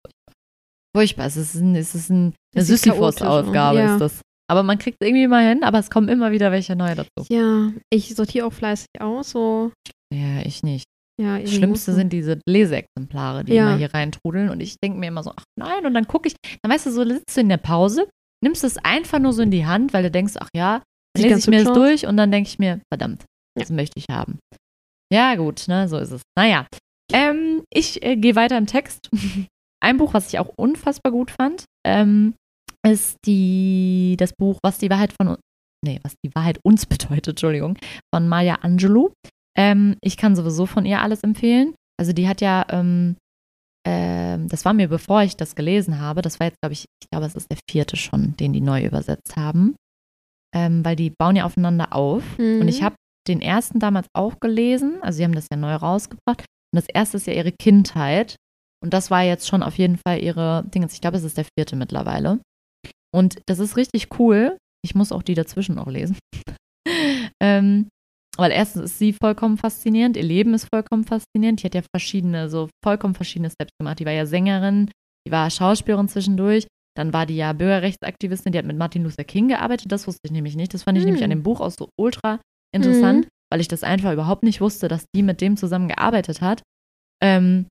[0.96, 1.26] furchtbar.
[1.28, 3.94] Es ist, ein, es ist ein, eine Sisyphus-Aufgabe, ja.
[3.94, 4.22] ist das.
[4.48, 7.28] Aber man kriegt es irgendwie immer hin, aber es kommen immer wieder welche neue dazu.
[7.30, 9.72] Ja, ich sortiere auch fleißig aus, so.
[10.14, 10.86] Ja, ich nicht.
[11.22, 13.68] Ja, das Schlimmste sind diese Leseexemplare, die ja.
[13.68, 14.50] immer hier reintrudeln.
[14.50, 16.92] Und ich denke mir immer so, ach nein, und dann gucke ich, dann weißt du,
[16.92, 18.08] so sitzt du in der Pause,
[18.44, 20.82] nimmst es einfach nur so in die Hand, weil du denkst, ach ja,
[21.16, 23.26] dann lese ich mir das durch und dann denke ich mir, verdammt,
[23.58, 23.76] das ja.
[23.76, 24.40] möchte ich haben.
[25.12, 26.22] Ja, gut, ne, so ist es.
[26.38, 26.68] Naja,
[27.14, 29.10] ähm, ich äh, gehe weiter im Text.
[29.84, 32.34] Ein Buch, was ich auch unfassbar gut fand, ähm,
[32.86, 35.38] ist die, das Buch, was die Wahrheit von,
[35.84, 37.78] nee, was die Wahrheit uns bedeutet, Entschuldigung,
[38.14, 39.12] von Maya Angelou.
[39.58, 41.76] Ähm, ich kann sowieso von ihr alles empfehlen.
[41.98, 43.16] Also die hat ja, ähm,
[43.88, 47.10] äh, das war mir, bevor ich das gelesen habe, das war jetzt, glaube ich, ich
[47.10, 49.76] glaube, es ist der vierte schon, den die neu übersetzt haben
[50.56, 52.24] ähm, weil die bauen ja aufeinander auf.
[52.38, 52.62] Mhm.
[52.62, 52.96] Und ich habe
[53.28, 56.40] den ersten damals auch gelesen, also sie haben das ja neu rausgebracht.
[56.40, 58.36] Und das erste ist ja ihre Kindheit.
[58.84, 60.88] Und das war jetzt schon auf jeden Fall ihre Dinge.
[60.92, 62.40] Ich glaube, es ist der vierte mittlerweile.
[63.14, 64.58] Und das ist richtig cool.
[64.84, 66.18] Ich muss auch die dazwischen auch lesen.
[67.42, 67.88] ähm,
[68.38, 71.62] weil erstens ist sie vollkommen faszinierend, ihr Leben ist vollkommen faszinierend.
[71.62, 74.00] Die hat ja verschiedene, so vollkommen verschiedene Steps gemacht.
[74.00, 74.92] Die war ja Sängerin,
[75.26, 76.68] die war Schauspielerin zwischendurch,
[76.98, 79.92] dann war die ja Bürgerrechtsaktivistin, die hat mit Martin Luther King gearbeitet.
[79.92, 80.74] Das wusste ich nämlich nicht.
[80.74, 81.08] Das fand ich mhm.
[81.08, 81.40] nämlich an hm.
[81.40, 82.40] dem Buch auch so ultra
[82.74, 83.30] interessant, mhm.
[83.52, 86.64] weil ich das einfach überhaupt nicht wusste, dass die mit dem zusammen gearbeitet hat.
[87.22, 87.68] Ähm,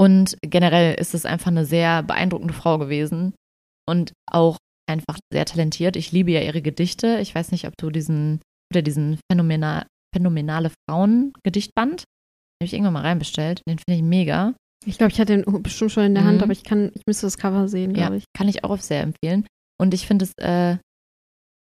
[0.00, 3.34] und generell ist es einfach eine sehr beeindruckende Frau gewesen
[3.88, 4.58] und auch
[4.88, 5.96] einfach sehr talentiert.
[5.96, 7.18] Ich liebe ja ihre Gedichte.
[7.20, 8.40] Ich weiß nicht, ob du diesen
[8.72, 13.62] oder diesen phänomenal, phänomenale Frauen-Gedichtband, habe ich irgendwann mal reinbestellt.
[13.68, 14.54] Den finde ich mega.
[14.88, 16.28] Ich glaube, ich hatte den bestimmt schon in der mhm.
[16.28, 18.24] Hand, aber ich kann, ich müsste das Cover sehen, glaube ja, ich.
[18.34, 19.46] Kann ich auch sehr empfehlen.
[19.78, 20.78] Und ich finde es äh,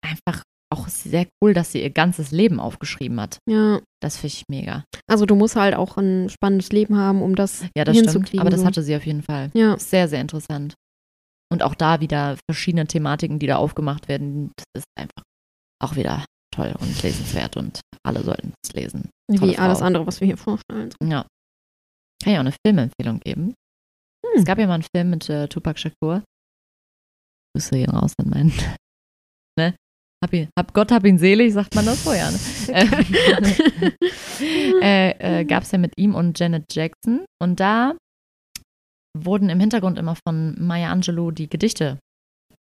[0.05, 0.43] einfach
[0.73, 3.39] auch sehr cool, dass sie ihr ganzes Leben aufgeschrieben hat.
[3.49, 3.81] Ja.
[4.01, 4.85] Das finde ich mega.
[5.07, 7.97] Also du musst halt auch ein spannendes Leben haben, um das ja, das.
[7.97, 9.51] Stimmt, aber das hatte sie auf jeden Fall.
[9.55, 9.79] Ja.
[9.79, 10.75] Sehr, sehr interessant.
[11.53, 14.51] Und auch da wieder verschiedene Thematiken, die da aufgemacht werden.
[14.57, 15.23] Das ist einfach
[15.81, 19.11] auch wieder toll und lesenswert und alle sollten es lesen.
[19.29, 19.63] Tolle Wie Frau.
[19.63, 20.91] alles andere, was wir hier vorstellen.
[21.03, 21.27] Ja.
[22.23, 23.55] Kann ja auch eine Filmempfehlung geben.
[24.25, 24.39] Hm.
[24.39, 26.23] Es gab ja mal einen Film mit äh, Tupac Shakur.
[27.55, 28.53] Grüße gehen raus an meinen.
[29.59, 29.75] ne?
[30.25, 32.31] Hab, ihn, hab Gott hab ihn selig, sagt man das vorher.
[32.31, 32.39] Ne?
[34.83, 37.25] äh, äh, gab es ja mit ihm und Janet Jackson.
[37.43, 37.97] Und da
[39.19, 41.99] wurden im Hintergrund immer von Maya Angelou die Gedichte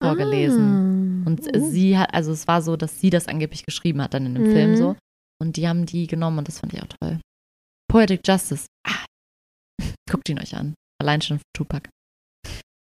[0.04, 1.24] vorgelesen.
[1.24, 1.30] Ah.
[1.30, 4.36] Und sie hat, also es war so, dass sie das angeblich geschrieben hat dann in
[4.36, 4.52] dem mhm.
[4.52, 4.96] Film so.
[5.42, 7.20] Und die haben die genommen und das fand ich auch toll.
[7.88, 8.68] Poetic Justice.
[8.88, 9.05] Ah,
[10.10, 10.76] Guckt ihn euch an.
[11.02, 11.90] Allein schon Tupac.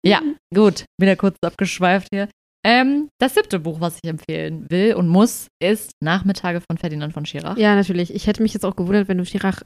[0.05, 0.21] Ja,
[0.53, 0.85] gut.
[0.99, 2.29] Wieder kurz abgeschweift hier.
[2.63, 7.25] Ähm, das siebte Buch, was ich empfehlen will und muss, ist Nachmittage von Ferdinand von
[7.25, 7.57] Schirach.
[7.57, 8.13] Ja, natürlich.
[8.13, 9.61] Ich hätte mich jetzt auch gewundert, wenn du Schirach.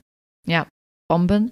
[0.47, 0.67] Ja,
[1.09, 1.51] Bomben.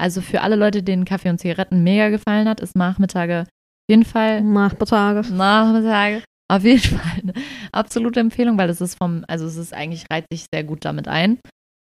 [0.00, 3.46] Also für alle Leute, denen Kaffee und Zigaretten mega gefallen hat, ist Nachmittage
[3.82, 4.42] auf jeden Fall.
[4.42, 5.32] Nachmittage.
[5.32, 6.22] Nachmittage.
[6.48, 7.32] Auf jeden Fall eine
[7.72, 11.08] absolute Empfehlung, weil es ist vom, also es ist eigentlich, reiht sich sehr gut damit
[11.08, 11.40] ein.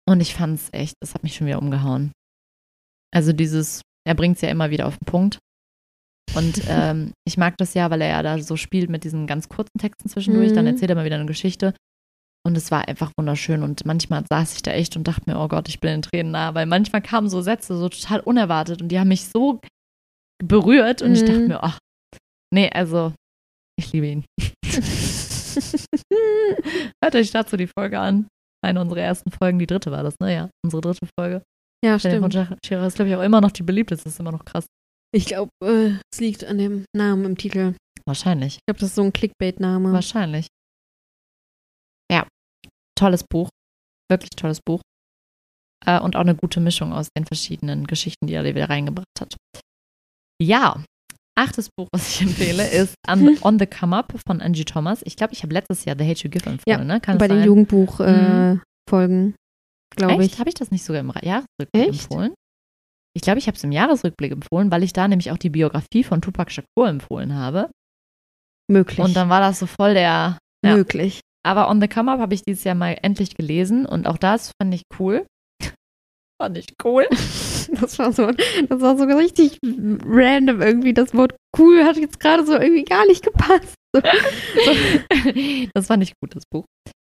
[0.08, 2.12] Und ich fand es echt, das hat mich schon wieder umgehauen.
[3.14, 5.40] Also dieses, er bringt es ja immer wieder auf den Punkt.
[6.36, 9.50] Und ähm, ich mag das ja, weil er ja da so spielt mit diesen ganz
[9.50, 10.52] kurzen Texten zwischendurch.
[10.52, 10.56] Mhm.
[10.56, 11.74] Dann erzählt er mal wieder eine Geschichte.
[12.46, 13.64] Und es war einfach wunderschön.
[13.64, 16.32] Und manchmal saß ich da echt und dachte mir, oh Gott, ich bin in Tränen
[16.32, 19.60] nah, weil manchmal kamen so Sätze so total unerwartet und die haben mich so
[20.44, 21.16] berührt und mhm.
[21.16, 21.48] ich dachte mhm.
[21.48, 21.80] mir, ach,
[22.54, 23.14] nee, also
[23.78, 24.26] ich liebe ihn.
[27.04, 28.28] Hört euch dazu die Folge an.
[28.62, 30.34] Eine unserer ersten Folgen, die dritte war das, ne?
[30.34, 31.44] Ja, unsere dritte Folge.
[31.84, 32.34] Ja, stimmt.
[32.34, 34.06] Von Shira ist, glaube ich, auch immer noch die beliebteste.
[34.06, 34.66] Das ist immer noch krass.
[35.12, 37.76] Ich glaube, äh, es liegt an dem Namen im Titel.
[38.06, 38.56] Wahrscheinlich.
[38.56, 39.94] Ich glaube, das ist so ein Clickbait-Name.
[39.94, 40.48] Wahrscheinlich.
[42.12, 42.28] Ja,
[42.98, 43.50] tolles Buch.
[44.10, 44.82] Wirklich tolles Buch.
[45.86, 49.36] Äh, und auch eine gute Mischung aus den verschiedenen Geschichten, die er wieder reingebracht hat.
[50.42, 50.84] Ja,
[51.38, 55.02] achtes Buch, was ich empfehle, ist On, On the Come Up von Angie Thomas.
[55.06, 57.00] Ich glaube, ich habe letztes Jahr The Hate You Give empfohlen, ja, ne?
[57.00, 58.60] Kann bei den Jugendbuch-Folgen,
[58.90, 59.36] äh, mhm.
[59.96, 60.40] Glaube ich.
[60.40, 62.04] Habe ich das nicht sogar im Jahresrückblick Echt?
[62.04, 62.34] empfohlen?
[63.16, 66.04] Ich glaube, ich habe es im Jahresrückblick empfohlen, weil ich da nämlich auch die Biografie
[66.04, 67.70] von Tupac Shakur empfohlen habe.
[68.70, 69.00] Möglich.
[69.00, 70.38] Und dann war das so voll der.
[70.64, 70.76] Ja.
[70.76, 71.22] Möglich.
[71.46, 74.52] Aber On the Come Up habe ich dieses Jahr mal endlich gelesen und auch das
[74.62, 75.26] fand ich cool.
[76.42, 77.08] fand ich cool.
[77.72, 80.92] Das war so, das war so richtig random irgendwie.
[80.92, 83.76] Das Wort cool hat jetzt gerade so irgendwie gar nicht gepasst.
[83.96, 84.02] So.
[85.76, 86.66] Das fand ich gut, das Buch.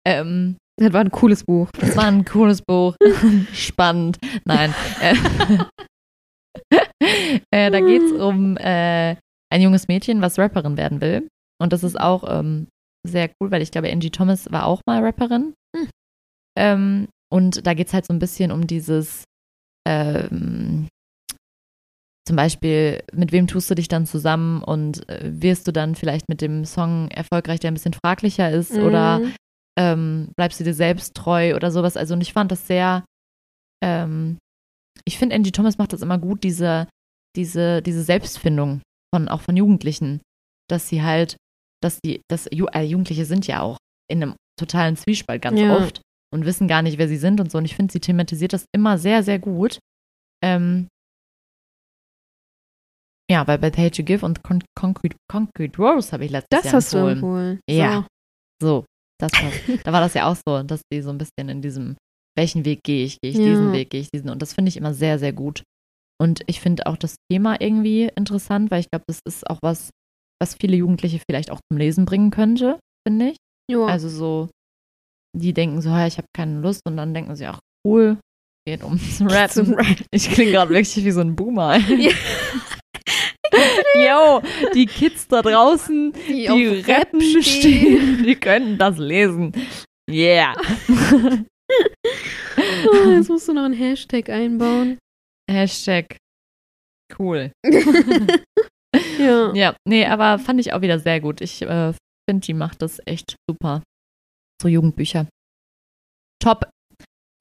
[0.05, 1.69] Ähm, das war ein cooles Buch.
[1.79, 2.95] Das war ein cooles Buch.
[3.53, 4.19] Spannend.
[4.45, 4.73] Nein.
[5.01, 5.15] Äh,
[7.51, 9.15] äh, da geht es um äh,
[9.49, 11.27] ein junges Mädchen, was Rapperin werden will.
[11.61, 12.67] Und das ist auch ähm,
[13.07, 15.53] sehr cool, weil ich glaube, Angie Thomas war auch mal Rapperin.
[15.75, 15.89] Hm.
[16.57, 19.23] Ähm, und da geht es halt so ein bisschen um dieses,
[19.87, 20.87] ähm,
[22.27, 26.27] zum Beispiel, mit wem tust du dich dann zusammen und äh, wirst du dann vielleicht
[26.27, 28.83] mit dem Song erfolgreich, der ein bisschen fraglicher ist mhm.
[28.83, 29.21] oder
[29.77, 31.97] ähm, bleibst du dir selbst treu oder sowas.
[31.97, 33.05] Also und ich fand das sehr,
[33.83, 34.37] ähm,
[35.05, 36.87] ich finde Angie Thomas macht das immer gut, diese,
[37.35, 38.81] diese, diese Selbstfindung
[39.13, 40.21] von, auch von Jugendlichen,
[40.69, 41.35] dass sie halt
[41.85, 43.77] dass die, dass äh, Jugendliche sind ja auch
[44.09, 45.77] in einem totalen Zwiespalt ganz ja.
[45.77, 46.01] oft
[46.33, 47.57] und wissen gar nicht, wer sie sind und so.
[47.57, 49.79] Und ich finde, sie thematisiert das immer sehr, sehr gut.
[50.43, 50.87] Ähm,
[53.29, 56.65] ja, weil bei Hate You Give und Con Concrete, Concrete Rose habe ich letztes das
[56.65, 57.21] Jahr hast empfohlen.
[57.21, 57.59] du empfohlen.
[57.69, 58.07] Ja,
[58.61, 58.85] so.
[59.19, 59.51] Das war,
[59.83, 61.95] da war das ja auch so, dass die so ein bisschen in diesem,
[62.37, 63.19] welchen Weg gehe ich?
[63.21, 63.45] Gehe ich ja.
[63.45, 63.89] diesen Weg?
[63.89, 64.29] Gehe ich diesen?
[64.29, 65.63] Und das finde ich immer sehr, sehr gut.
[66.21, 69.89] Und ich finde auch das Thema irgendwie interessant, weil ich glaube, das ist auch was,
[70.41, 73.37] was viele Jugendliche vielleicht auch zum Lesen bringen könnte, finde ich.
[73.69, 73.85] Ja.
[73.85, 74.49] Also so,
[75.35, 78.17] die denken so, ich habe keine Lust und dann denken sie, ach cool,
[78.65, 79.77] geht ums Rappen.
[80.11, 81.77] Ich klinge gerade wirklich wie so ein Boomer.
[81.97, 82.11] Ja.
[83.95, 84.41] Yo,
[84.73, 87.43] die Kids da draußen, die, die rappen stehen.
[87.43, 89.53] stehen, die können das lesen.
[90.09, 90.55] Yeah.
[92.87, 94.97] oh, jetzt musst du noch einen Hashtag einbauen.
[95.49, 96.17] Hashtag
[97.19, 97.51] cool.
[99.19, 99.53] Ja.
[99.53, 101.41] Ja, nee, aber fand ich auch wieder sehr gut.
[101.41, 101.93] Ich äh,
[102.29, 103.83] finde, die macht das echt super.
[104.61, 105.27] So Jugendbücher.
[106.41, 106.69] Top.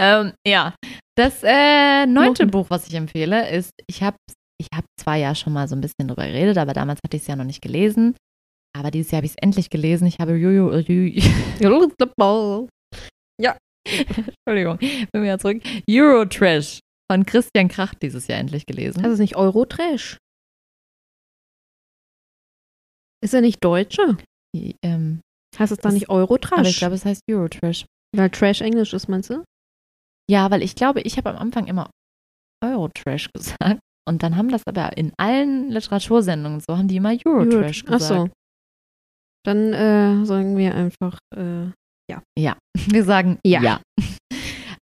[0.01, 0.75] Ähm, ja.
[1.17, 4.17] Das äh, neunte Buch, was ich empfehle, ist, ich habe
[4.59, 7.23] ich hab zwar ja schon mal so ein bisschen drüber geredet, aber damals hatte ich
[7.23, 8.17] es ja noch nicht gelesen.
[8.77, 10.07] Aber dieses Jahr habe ich es endlich gelesen.
[10.07, 10.71] Ich habe Juju.
[13.41, 13.57] ja.
[13.87, 15.63] Entschuldigung, bin wieder zurück.
[15.89, 16.81] Eurotrash
[17.11, 19.03] von Christian Kracht dieses Jahr endlich gelesen.
[19.03, 20.17] Das ist nicht Eurotrash.
[23.23, 24.17] Ist er nicht Deutscher?
[24.57, 25.21] Die, ähm,
[25.59, 26.59] heißt es dann nicht Eurotrash?
[26.59, 27.85] Aber ich glaube, es heißt Eurotrash.
[28.17, 29.45] Weil Trash Englisch ist, meinst du?
[30.31, 31.91] Ja, weil ich glaube, ich habe am Anfang immer
[32.63, 33.81] Eurotrash gesagt.
[34.09, 37.93] Und dann haben das aber in allen Literatursendungen so, haben die immer Eurotrash Euro gesagt.
[37.93, 38.31] Ach so.
[39.45, 41.67] Dann äh, sagen wir einfach äh,
[42.11, 42.23] ja.
[42.39, 42.57] Ja,
[42.89, 43.63] wir sagen ja.
[43.63, 43.81] ja.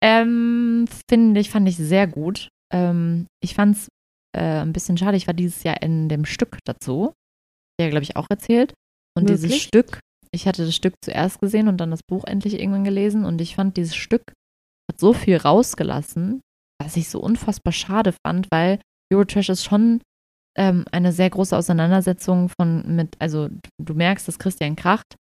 [0.03, 2.49] ähm, finde ich, fand ich sehr gut.
[2.73, 3.87] Ähm, ich fand es
[4.35, 5.17] äh, ein bisschen schade.
[5.17, 7.13] Ich war dieses Jahr in dem Stück dazu
[7.81, 8.73] ja, glaube ich, auch erzählt.
[9.17, 9.41] Und Wirklich?
[9.41, 9.99] dieses Stück,
[10.31, 13.55] ich hatte das Stück zuerst gesehen und dann das Buch endlich irgendwann gelesen und ich
[13.55, 14.23] fand, dieses Stück
[14.89, 16.41] hat so viel rausgelassen,
[16.81, 18.79] was ich so unfassbar schade fand, weil
[19.11, 20.01] Eurotrash ist schon
[20.57, 23.49] ähm, eine sehr große Auseinandersetzung von mit, also
[23.81, 25.15] du merkst, dass Christian Kracht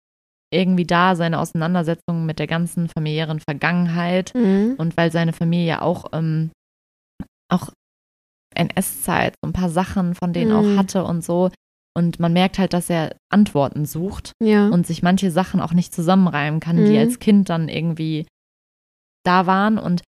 [0.53, 4.76] irgendwie da seine Auseinandersetzung mit der ganzen familiären Vergangenheit mhm.
[4.78, 6.51] und weil seine Familie auch, ähm,
[7.53, 7.70] auch
[8.55, 10.57] NS-Zeit, so ein paar Sachen von denen mhm.
[10.57, 11.51] auch hatte und so,
[11.99, 14.68] und man merkt halt, dass er Antworten sucht ja.
[14.68, 16.86] und sich manche Sachen auch nicht zusammenreimen kann, mhm.
[16.86, 18.24] die als Kind dann irgendwie
[19.26, 19.78] da waren.
[19.78, 20.03] Und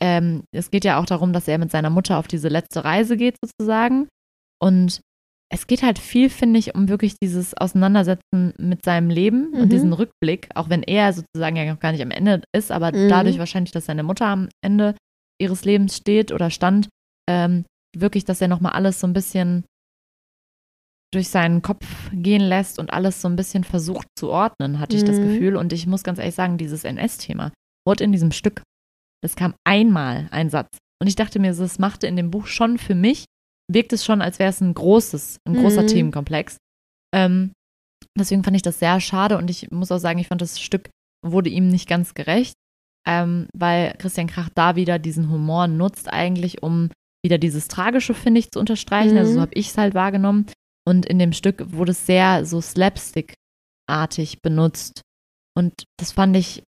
[0.00, 3.16] ähm, es geht ja auch darum, dass er mit seiner Mutter auf diese letzte Reise
[3.16, 4.08] geht, sozusagen.
[4.62, 5.00] Und
[5.52, 9.60] es geht halt viel, finde ich, um wirklich dieses Auseinandersetzen mit seinem Leben mhm.
[9.60, 12.92] und diesen Rückblick, auch wenn er sozusagen ja noch gar nicht am Ende ist, aber
[12.92, 13.08] mhm.
[13.08, 14.94] dadurch wahrscheinlich, dass seine Mutter am Ende
[15.40, 16.88] ihres Lebens steht oder stand,
[17.28, 17.64] ähm,
[17.96, 19.64] wirklich, dass er nochmal alles so ein bisschen
[21.14, 25.04] durch seinen Kopf gehen lässt und alles so ein bisschen versucht zu ordnen, hatte ich
[25.04, 25.28] das Mhm.
[25.32, 25.56] Gefühl.
[25.56, 27.52] Und ich muss ganz ehrlich sagen, dieses NS-Thema
[27.86, 28.62] wurde in diesem Stück,
[29.26, 30.78] das kam einmal ein Satz.
[31.00, 33.24] Und ich dachte mir, das machte in dem Buch schon für mich,
[33.70, 35.86] wirkt es schon, als wäre es ein großes, ein großer Mhm.
[35.88, 36.56] Themenkomplex.
[37.14, 37.52] Ähm,
[38.18, 40.88] deswegen fand ich das sehr schade und ich muss auch sagen, ich fand das Stück
[41.24, 42.54] wurde ihm nicht ganz gerecht,
[43.06, 46.90] ähm, weil Christian Krach da wieder diesen Humor nutzt eigentlich, um
[47.24, 49.16] wieder dieses Tragische, finde ich, zu unterstreichen.
[49.18, 49.42] Also so Mhm.
[49.42, 50.46] habe ich es halt wahrgenommen.
[50.86, 55.02] Und in dem Stück wurde es sehr so slapstick-artig benutzt.
[55.56, 56.62] Und das fand ich,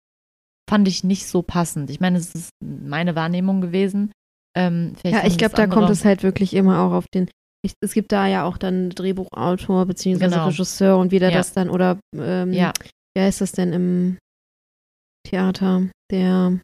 [0.69, 1.91] fand ich nicht so passend.
[1.91, 4.13] Ich meine, es ist meine Wahrnehmung gewesen.
[4.57, 7.31] Ähm, Ja, ich glaube, da kommt es halt wirklich immer auch auf den.
[7.65, 10.47] Ich, es gibt da ja auch dann Drehbuchautor beziehungsweise Genau.
[10.47, 11.39] Regisseur und wie der Ja.
[11.39, 12.73] das dann oder ähm, Ja,
[13.17, 14.19] wie heißt das denn im
[15.27, 15.89] Theater?
[16.11, 16.61] Der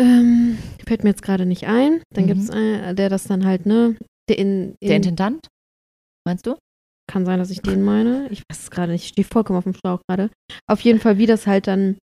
[0.00, 2.02] ähm, fällt mir jetzt gerade nicht ein.
[2.14, 2.28] Dann Mhm.
[2.28, 3.96] gibt es einen, der das dann halt, ne?
[4.28, 5.46] Der in, in der Intendant,
[6.26, 6.56] meinst du?
[7.10, 8.28] Kann sein, dass ich den meine.
[8.30, 9.02] Ich weiß es gerade nicht.
[9.04, 10.30] Ich stehe vollkommen auf dem Schlauch gerade.
[10.66, 11.96] Auf jeden Fall, wie das halt dann,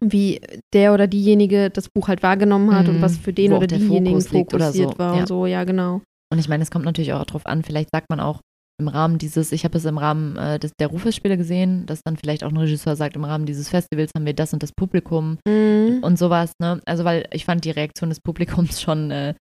[0.00, 0.40] wie
[0.72, 3.02] der oder diejenige das Buch halt wahrgenommen hat und Mhm.
[3.02, 4.98] was für den Wo oder diejenigen Fokus liegt oder fokussiert so.
[4.98, 5.20] war Ja.
[5.20, 5.46] und so.
[5.46, 6.00] Ja, genau.
[6.32, 8.40] Und ich meine, es kommt natürlich auch darauf an, vielleicht sagt man auch
[8.80, 12.16] im Rahmen dieses, ich habe es im Rahmen äh, des, der Rufus-Spiele gesehen, dass dann
[12.16, 15.38] vielleicht auch ein Regisseur sagt, im Rahmen dieses Festivals haben wir das und das Publikum
[15.46, 15.98] Mhm.
[16.02, 16.80] und sowas, ne?
[16.86, 19.34] Also weil ich fand die Reaktion des Publikums schon, äh,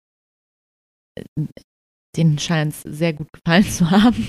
[1.17, 1.43] äh,
[2.17, 4.27] denen scheint es sehr gut gefallen zu haben.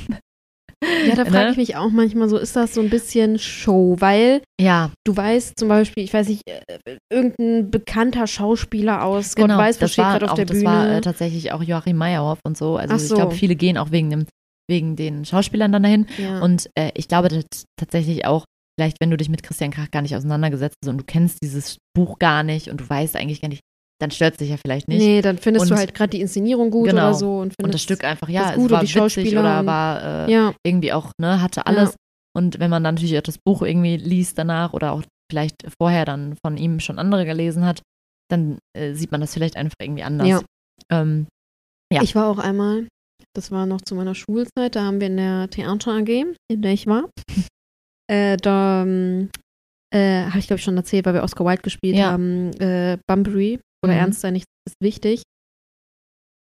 [1.06, 1.50] Ja, da frage Ne?
[1.52, 3.96] ich mich auch manchmal so, ist das so ein bisschen Show?
[3.98, 9.46] Weil Ja, du weißt zum Beispiel, ich weiß nicht, äh, irgendein bekannter Schauspieler aus, Gott
[9.46, 9.58] genau.
[9.58, 10.68] weiß, was das steht war gerade auf der das Bühne.
[10.70, 12.76] war äh, tatsächlich auch Joachim Meyerhoff und so.
[12.76, 13.14] Also Ach ich so.
[13.16, 14.26] glaube, viele gehen auch wegen dem,
[14.70, 16.06] wegen den Schauspielern dann dahin.
[16.18, 16.40] ja.
[16.40, 17.44] Und äh, ich glaube dass
[17.78, 18.44] tatsächlich auch,
[18.78, 21.76] vielleicht wenn du dich mit Christian Krach gar nicht auseinandergesetzt hast und du kennst dieses
[21.94, 23.60] Buch gar nicht und du weißt eigentlich gar nicht,
[24.00, 24.98] dann stört es dich ja vielleicht nicht.
[24.98, 27.08] nee, dann findest du Und- halt gerade die Inszenierung gut Genau.
[27.08, 27.38] oder so.
[27.40, 30.32] Und, und das Stück einfach, ja, es gut und war die witzig oder war äh,
[30.32, 31.94] Ja, irgendwie auch, ne, hatte alles.
[32.36, 36.04] Und wenn man dann natürlich auch das Buch irgendwie liest danach oder auch vielleicht vorher
[36.04, 37.82] dann von ihm schon andere gelesen hat,
[38.30, 40.28] dann äh, sieht man das vielleicht einfach irgendwie anders.
[40.28, 40.40] Ja.
[40.90, 41.26] Ähm,
[41.92, 42.02] Ja.
[42.02, 42.86] Ich war auch einmal,
[43.34, 46.72] das war noch zu meiner Schulzeit, da haben wir in der Theater AG, in der
[46.72, 47.10] ich war,
[48.10, 49.28] äh, da ähm,
[49.92, 52.12] äh, habe ich glaube ich schon erzählt, weil wir Oscar Wilde gespielt Ja.
[52.12, 53.98] haben, äh, Bunbury oder Mhm.
[54.00, 55.22] Ernst sein, nichts ist wichtig.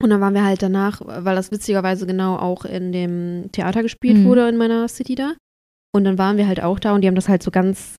[0.02, 4.18] Und dann waren wir halt danach, weil das witzigerweise genau auch in dem Theater gespielt
[4.18, 4.24] Mhm.
[4.24, 5.34] wurde in meiner City da.
[5.94, 7.96] Und dann waren wir halt auch da und die haben das halt so ganz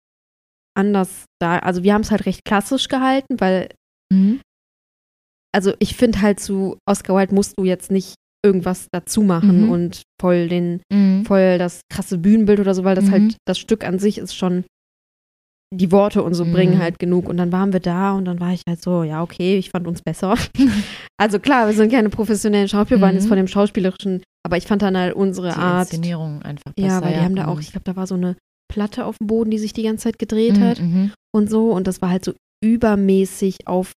[0.78, 1.60] anders da.
[1.60, 3.70] Also wir haben es halt recht klassisch gehalten, weil
[4.12, 4.42] mhm.
[5.54, 8.16] also ich finde halt zu Oscar Wilde musst du jetzt nicht
[8.46, 9.70] irgendwas dazu machen Mhm.
[9.72, 11.26] und voll den, Mhm.
[11.26, 13.12] voll das krasse Bühnenbild oder so, weil das Mhm.
[13.12, 14.66] halt, das Stück an sich ist schon,
[15.74, 16.52] die Worte und so Mhm.
[16.52, 17.28] bringen halt genug.
[17.28, 19.88] Und dann waren wir da und dann war ich halt so, ja, okay, ich fand
[19.88, 20.36] uns besser.
[21.18, 23.20] also klar, wir sind keine professionellen Schauspieler, waren Mhm.
[23.20, 25.88] jetzt von dem Schauspielerischen, aber ich fand dann halt unsere Die Art.
[25.92, 26.88] Inszenierung einfach besser.
[26.88, 27.50] Ja, weil die haben da Mhm.
[27.50, 28.36] auch, ich glaube, da war so eine
[28.72, 31.12] Platte auf dem Boden, die sich die ganze Zeit gedreht hat Mhm, mhm.
[31.36, 31.72] und so.
[31.72, 33.92] Und das war halt so übermäßig auf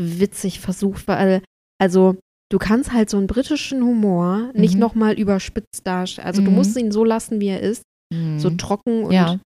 [0.00, 1.42] witzig versucht, weil,
[1.80, 2.16] also
[2.50, 4.80] du kannst halt so einen britischen Humor nicht Mhm.
[4.80, 6.26] nochmal überspitzt darstellen.
[6.26, 6.56] Also du Mhm.
[6.56, 7.82] musst ihn so lassen, wie er ist,
[8.14, 8.38] Mhm.
[8.38, 9.38] so trocken und, Ja.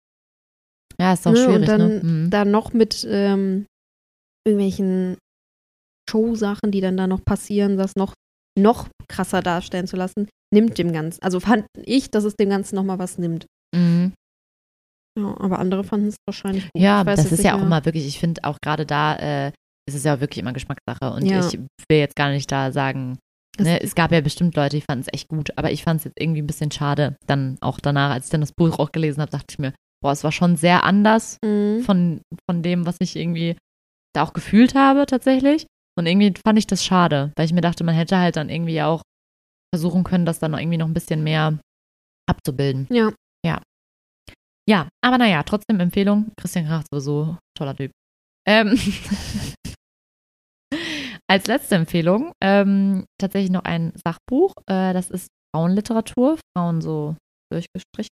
[1.02, 2.04] Ja, ist auch ne, schwierig, und dann ne?
[2.04, 2.30] Mhm.
[2.30, 3.66] da noch mit ähm,
[4.48, 5.18] irgendwelchen
[6.10, 8.14] Show-Sachen, die dann da noch passieren, das noch,
[8.60, 11.22] noch krasser darstellen zu lassen, nimmt dem Ganzen.
[11.24, 13.46] Also fand ich, dass es dem Ganzen nochmal was nimmt.
[13.76, 14.14] Mhm.
[15.18, 16.82] Ja, aber andere fanden es wahrscheinlich gut.
[16.82, 19.16] Ja, das ist ja auch immer wirklich, ich finde auch gerade da
[19.48, 19.52] äh,
[19.88, 21.12] ist es ja wirklich immer Geschmackssache.
[21.12, 21.46] Und Ja.
[21.48, 21.54] ich
[21.90, 23.18] will jetzt gar nicht da sagen,
[23.60, 26.04] ne, es gab ja bestimmt Leute, die fanden es echt gut, aber ich fand es
[26.06, 27.18] jetzt irgendwie ein bisschen schade.
[27.26, 29.74] Dann auch danach, als ich dann das Buch auch gelesen habe, dachte ich mir,
[30.04, 31.84] boah, es war schon sehr anders Mhm.
[31.84, 33.56] von, von dem, was ich irgendwie
[34.14, 35.66] da auch gefühlt habe tatsächlich.
[35.98, 38.82] Und irgendwie fand ich das schade, weil ich mir dachte, man hätte halt dann irgendwie
[38.82, 39.02] auch
[39.74, 41.60] versuchen können, das dann noch irgendwie noch ein bisschen mehr
[42.30, 42.88] abzubilden.
[42.90, 43.12] Ja.
[43.46, 43.62] Ja.
[44.70, 46.32] Ja, aber naja, trotzdem Empfehlung.
[46.40, 47.92] Christian Krach sowieso toller Typ.
[48.48, 48.78] Ähm,
[51.30, 54.54] als letzte Empfehlung ähm, tatsächlich noch ein Sachbuch.
[54.68, 56.38] Äh, das ist Frauenliteratur.
[56.56, 57.16] Frauen so
[57.52, 58.10] durchgestrichen.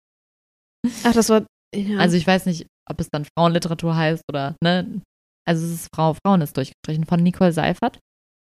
[1.05, 1.45] Ach, das war.
[1.75, 1.99] Ja.
[1.99, 5.03] Also ich weiß nicht, ob es dann Frauenliteratur heißt oder, ne?
[5.47, 7.99] Also es ist Frau, Frauen ist durchgestrichen von Nicole Seifert.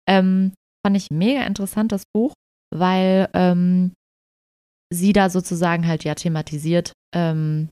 [0.10, 0.54] Ähm,
[0.86, 2.34] fand ich mega interessant, das Buch,
[2.74, 3.94] weil ähm,
[4.94, 7.70] sie da sozusagen halt ja thematisiert, ähm,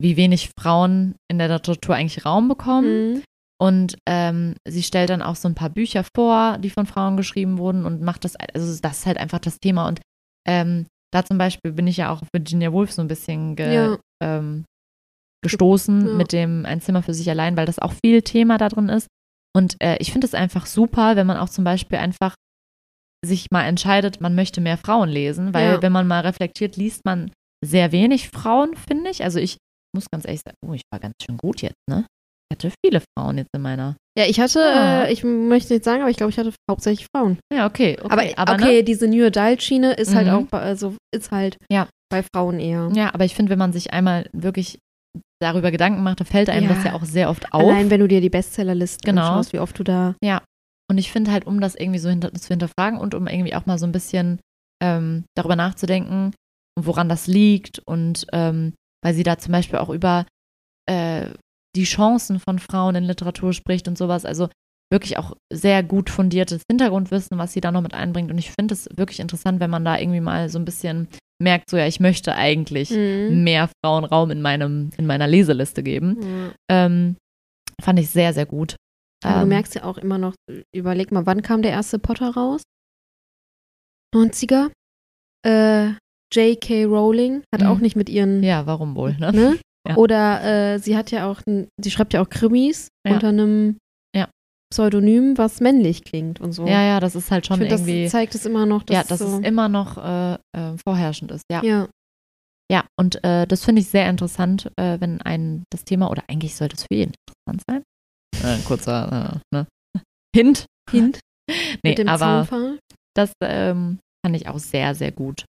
[0.00, 3.14] wie wenig Frauen in der Literatur eigentlich Raum bekommen.
[3.14, 3.22] Mhm.
[3.60, 7.58] Und ähm, sie stellt dann auch so ein paar Bücher vor, die von Frauen geschrieben
[7.58, 9.86] wurden und macht das, also das ist halt einfach das Thema.
[9.88, 10.00] Und
[10.46, 13.72] ähm, da zum Beispiel bin ich ja auch auf Virginia Woolf so ein bisschen ge,
[13.74, 13.98] Ja.
[14.22, 14.64] ähm,
[15.42, 16.14] gestoßen Ja.
[16.14, 19.06] mit dem Ein Zimmer für sich allein, weil das auch viel Thema da drin ist.
[19.56, 22.34] Und äh, ich finde es einfach super, wenn man auch zum Beispiel einfach
[23.24, 25.82] sich mal entscheidet, man möchte mehr Frauen lesen, weil Ja.
[25.82, 27.30] wenn man mal reflektiert, liest man
[27.64, 29.22] sehr wenig Frauen, finde ich.
[29.24, 29.56] Also ich
[29.94, 32.04] muss ganz ehrlich sagen, oh, ich war ganz schön gut jetzt, ne?
[32.50, 33.96] Ich hatte viele Frauen jetzt in meiner.
[34.18, 35.04] Ja, ich hatte, Ah.
[35.04, 37.38] äh, ich möchte nicht sagen, aber ich glaube, ich hatte hauptsächlich Frauen.
[37.52, 37.98] Ja, okay.
[38.00, 38.84] okay aber okay, Ne?
[38.84, 40.34] diese New Adult-Schiene ist halt Mhm.
[40.34, 41.88] auch, bei, also ist halt Ja.
[42.12, 42.90] bei Frauen eher.
[42.94, 44.78] Ja, aber ich finde, wenn man sich einmal wirklich
[45.42, 46.74] darüber Gedanken macht, da fällt einem Ja.
[46.74, 47.70] das ja auch sehr oft auf.
[47.70, 49.22] Allein wenn du dir die Bestsellerliste Genau.
[49.22, 50.14] anschaust, wie oft du da.
[50.90, 53.64] Und ich finde halt, um das irgendwie so hinter, zu hinterfragen und um irgendwie auch
[53.66, 54.38] mal so ein bisschen
[54.82, 56.32] ähm, darüber nachzudenken,
[56.78, 60.26] woran das liegt und ähm, weil sie da zum Beispiel auch über
[60.86, 61.28] äh,
[61.76, 64.24] die Chancen von Frauen in Literatur spricht und sowas.
[64.24, 64.48] Also
[64.92, 68.30] wirklich auch sehr gut fundiertes Hintergrundwissen, was sie da noch mit einbringt.
[68.30, 71.08] Und ich finde es wirklich interessant, wenn man da irgendwie mal so ein bisschen
[71.42, 73.42] merkt, so ja, ich möchte eigentlich Mhm.
[73.42, 76.18] mehr Frauen Raum in meinem, in meiner Leseliste geben.
[76.22, 76.52] Ja.
[76.86, 77.16] Ähm,
[77.82, 78.76] fand ich sehr, sehr gut.
[79.24, 80.34] Aber du Ähm, merkst ja auch immer noch,
[80.72, 82.62] überleg mal, wann kam der erste Potter raus?
[84.14, 84.70] 90er?
[85.46, 85.92] Äh,
[86.32, 86.84] J.K.
[86.84, 87.66] Rowling hat Mhm.
[87.68, 89.32] auch nicht mit ihren, Ja, warum wohl, ne?
[89.32, 89.58] ne?
[89.86, 89.96] Ja.
[89.96, 93.14] Oder äh, sie hat ja auch, sie schreibt ja auch Krimis Ja.
[93.14, 93.76] unter einem
[94.16, 94.30] Ja.
[94.72, 96.66] Pseudonym, was männlich klingt und so.
[96.66, 98.02] Ja, ja, das ist halt schon ich find, irgendwie.
[98.04, 101.30] das zeigt es immer noch, dass ja, dass so, es immer noch äh, äh, vorherrschend
[101.32, 101.42] ist.
[101.52, 101.88] Ja, ja.
[102.72, 102.86] ja.
[102.98, 106.76] Und äh, das finde ich sehr interessant, äh, wenn ein das Thema, oder eigentlich sollte
[106.76, 107.82] es für jeden interessant sein.
[108.42, 109.66] Äh, ein kurzer äh, ne?
[110.34, 110.64] Hint.
[110.90, 111.20] Hint
[111.50, 112.78] Nee, mit dem aber Zaunfall.
[113.14, 115.44] das ähm, fand ich auch sehr, sehr gut.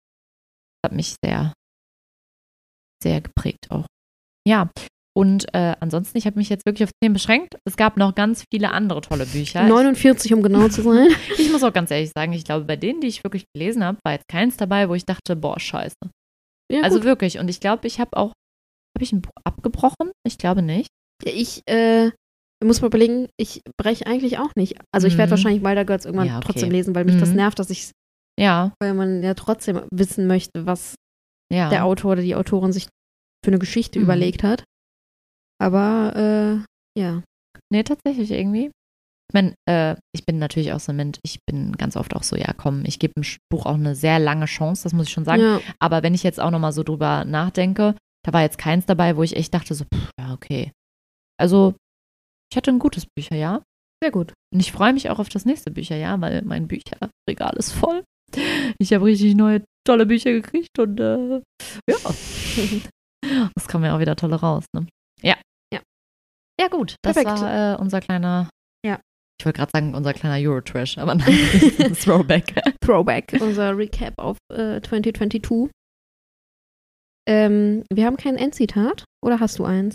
[0.84, 1.52] Hat mich sehr,
[3.02, 3.84] sehr geprägt auch.
[4.46, 4.70] Ja.
[5.14, 7.56] Und äh, ansonsten, ich habe mich jetzt wirklich auf Themen beschränkt.
[7.66, 9.62] Es gab noch ganz viele andere tolle Bücher.
[9.62, 11.08] Ich 49, um genau zu sein.
[11.38, 13.98] Ich muss auch ganz ehrlich sagen, ich glaube, bei denen, die ich wirklich gelesen habe,
[14.04, 15.96] war jetzt keins dabei, wo ich dachte, boah, scheiße.
[16.72, 17.04] Ja, also gut.
[17.04, 17.38] wirklich.
[17.38, 18.32] Und ich glaube, ich habe auch,
[18.96, 20.12] habe ich ein Buch abgebrochen?
[20.26, 20.88] Ich glaube nicht.
[21.24, 22.10] Ich äh,
[22.64, 24.78] muss mal überlegen, ich breche eigentlich auch nicht.
[24.94, 25.30] Also ich werde Mhm.
[25.32, 26.46] wahrscheinlich Wilder Girls irgendwann Ja, okay.
[26.46, 27.36] trotzdem lesen, weil mich das Mhm.
[27.36, 27.90] nervt, dass ich
[28.40, 30.94] Ja, weil man ja trotzdem wissen möchte, was
[31.52, 31.68] ja.
[31.68, 32.88] der Autor oder die Autorin sich
[33.44, 34.04] für eine Geschichte Mhm.
[34.04, 34.64] überlegt hat.
[35.60, 36.64] Aber
[36.96, 37.22] äh, ja.
[37.72, 38.66] Nee, tatsächlich irgendwie.
[38.66, 42.22] Ich meine, äh, ich bin natürlich auch so ein Mensch, ich bin ganz oft auch
[42.22, 45.12] so, ja, komm, ich gebe dem Buch auch eine sehr lange Chance, das muss ich
[45.12, 45.40] schon sagen.
[45.42, 45.60] ja.
[45.78, 49.22] Aber wenn ich jetzt auch nochmal so drüber nachdenke, da war jetzt keins dabei, wo
[49.22, 50.70] ich echt dachte, so, pff, ja, okay.
[51.40, 51.74] Also,
[52.52, 53.62] ich hatte ein gutes Bücherjahr.
[54.02, 54.34] Sehr gut.
[54.52, 58.02] Und ich freue mich auch auf das nächste Bücherjahr, weil mein Bücherregal ist voll.
[58.78, 61.40] Ich habe richtig neue, tolle Bücher gekriegt und äh,
[61.88, 61.96] ja.
[63.54, 64.86] Das kommen ja auch wieder tolle raus, ne?
[65.22, 65.36] Ja.
[65.72, 65.80] Ja.
[66.60, 66.96] Ja, gut.
[67.02, 67.40] Das Perfekt.
[67.40, 68.48] war äh, unser kleiner.
[68.84, 69.00] Ja.
[69.40, 71.34] Ich wollte gerade sagen, unser kleiner Eurotrash, aber nein,
[72.02, 72.54] Throwback.
[72.80, 75.70] Throwback, unser Recap auf äh, 2022.
[77.28, 79.04] Ähm, wir haben kein Endzitat.
[79.24, 79.94] Oder hast du eins?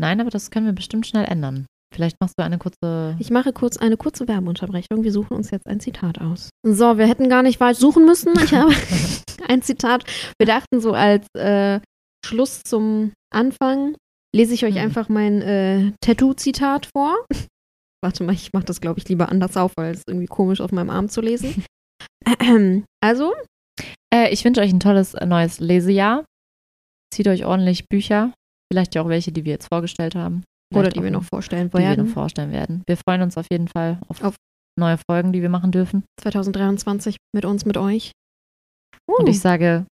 [0.00, 1.66] Nein, aber das können wir bestimmt schnell ändern.
[1.94, 3.16] Vielleicht machst du eine kurze.
[3.18, 5.04] Ich mache kurz eine kurze Werbeunterbrechung.
[5.04, 6.48] Wir suchen uns jetzt ein Zitat aus.
[6.66, 8.32] So, wir hätten gar nicht weit suchen müssen.
[8.42, 8.72] Ich habe
[9.48, 10.04] ein Zitat.
[10.38, 11.80] Wir dachten so als äh,
[12.24, 13.96] Schluss zum Anfang
[14.34, 14.80] lese ich euch Mhm.
[14.80, 17.16] einfach mein äh, Tattoo-Zitat vor.
[18.04, 20.72] Warte mal, ich mache das, glaube ich, lieber anders auf, weil es irgendwie komisch auf
[20.72, 21.64] meinem Arm zu lesen.
[23.04, 23.32] Also,
[24.14, 26.24] Äh, ich wünsche euch ein tolles äh, neues Lesejahr.
[27.14, 28.32] Zieht euch ordentlich Bücher.
[28.70, 30.44] Vielleicht ja auch welche, die wir jetzt vorgestellt haben.
[30.72, 32.06] oder Vielleicht die auch wir noch vorstellen die wir werden.
[32.06, 32.82] noch vorstellen werden.
[32.86, 34.36] Wir freuen uns auf jeden Fall auf, Auf-
[34.78, 36.04] neue Folgen, die wir machen dürfen.
[36.20, 38.12] 2023 mit uns, mit euch.
[39.06, 39.30] Und Uh.
[39.30, 39.86] ich sage,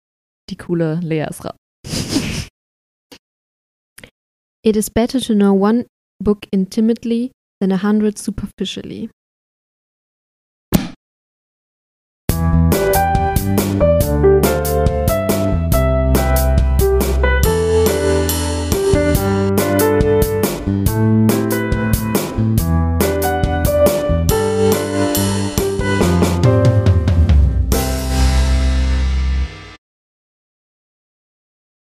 [0.50, 1.56] die coole Lea ist raus.
[4.66, 5.86] It is better to know one
[6.20, 9.08] book intimately than a hundred superficially.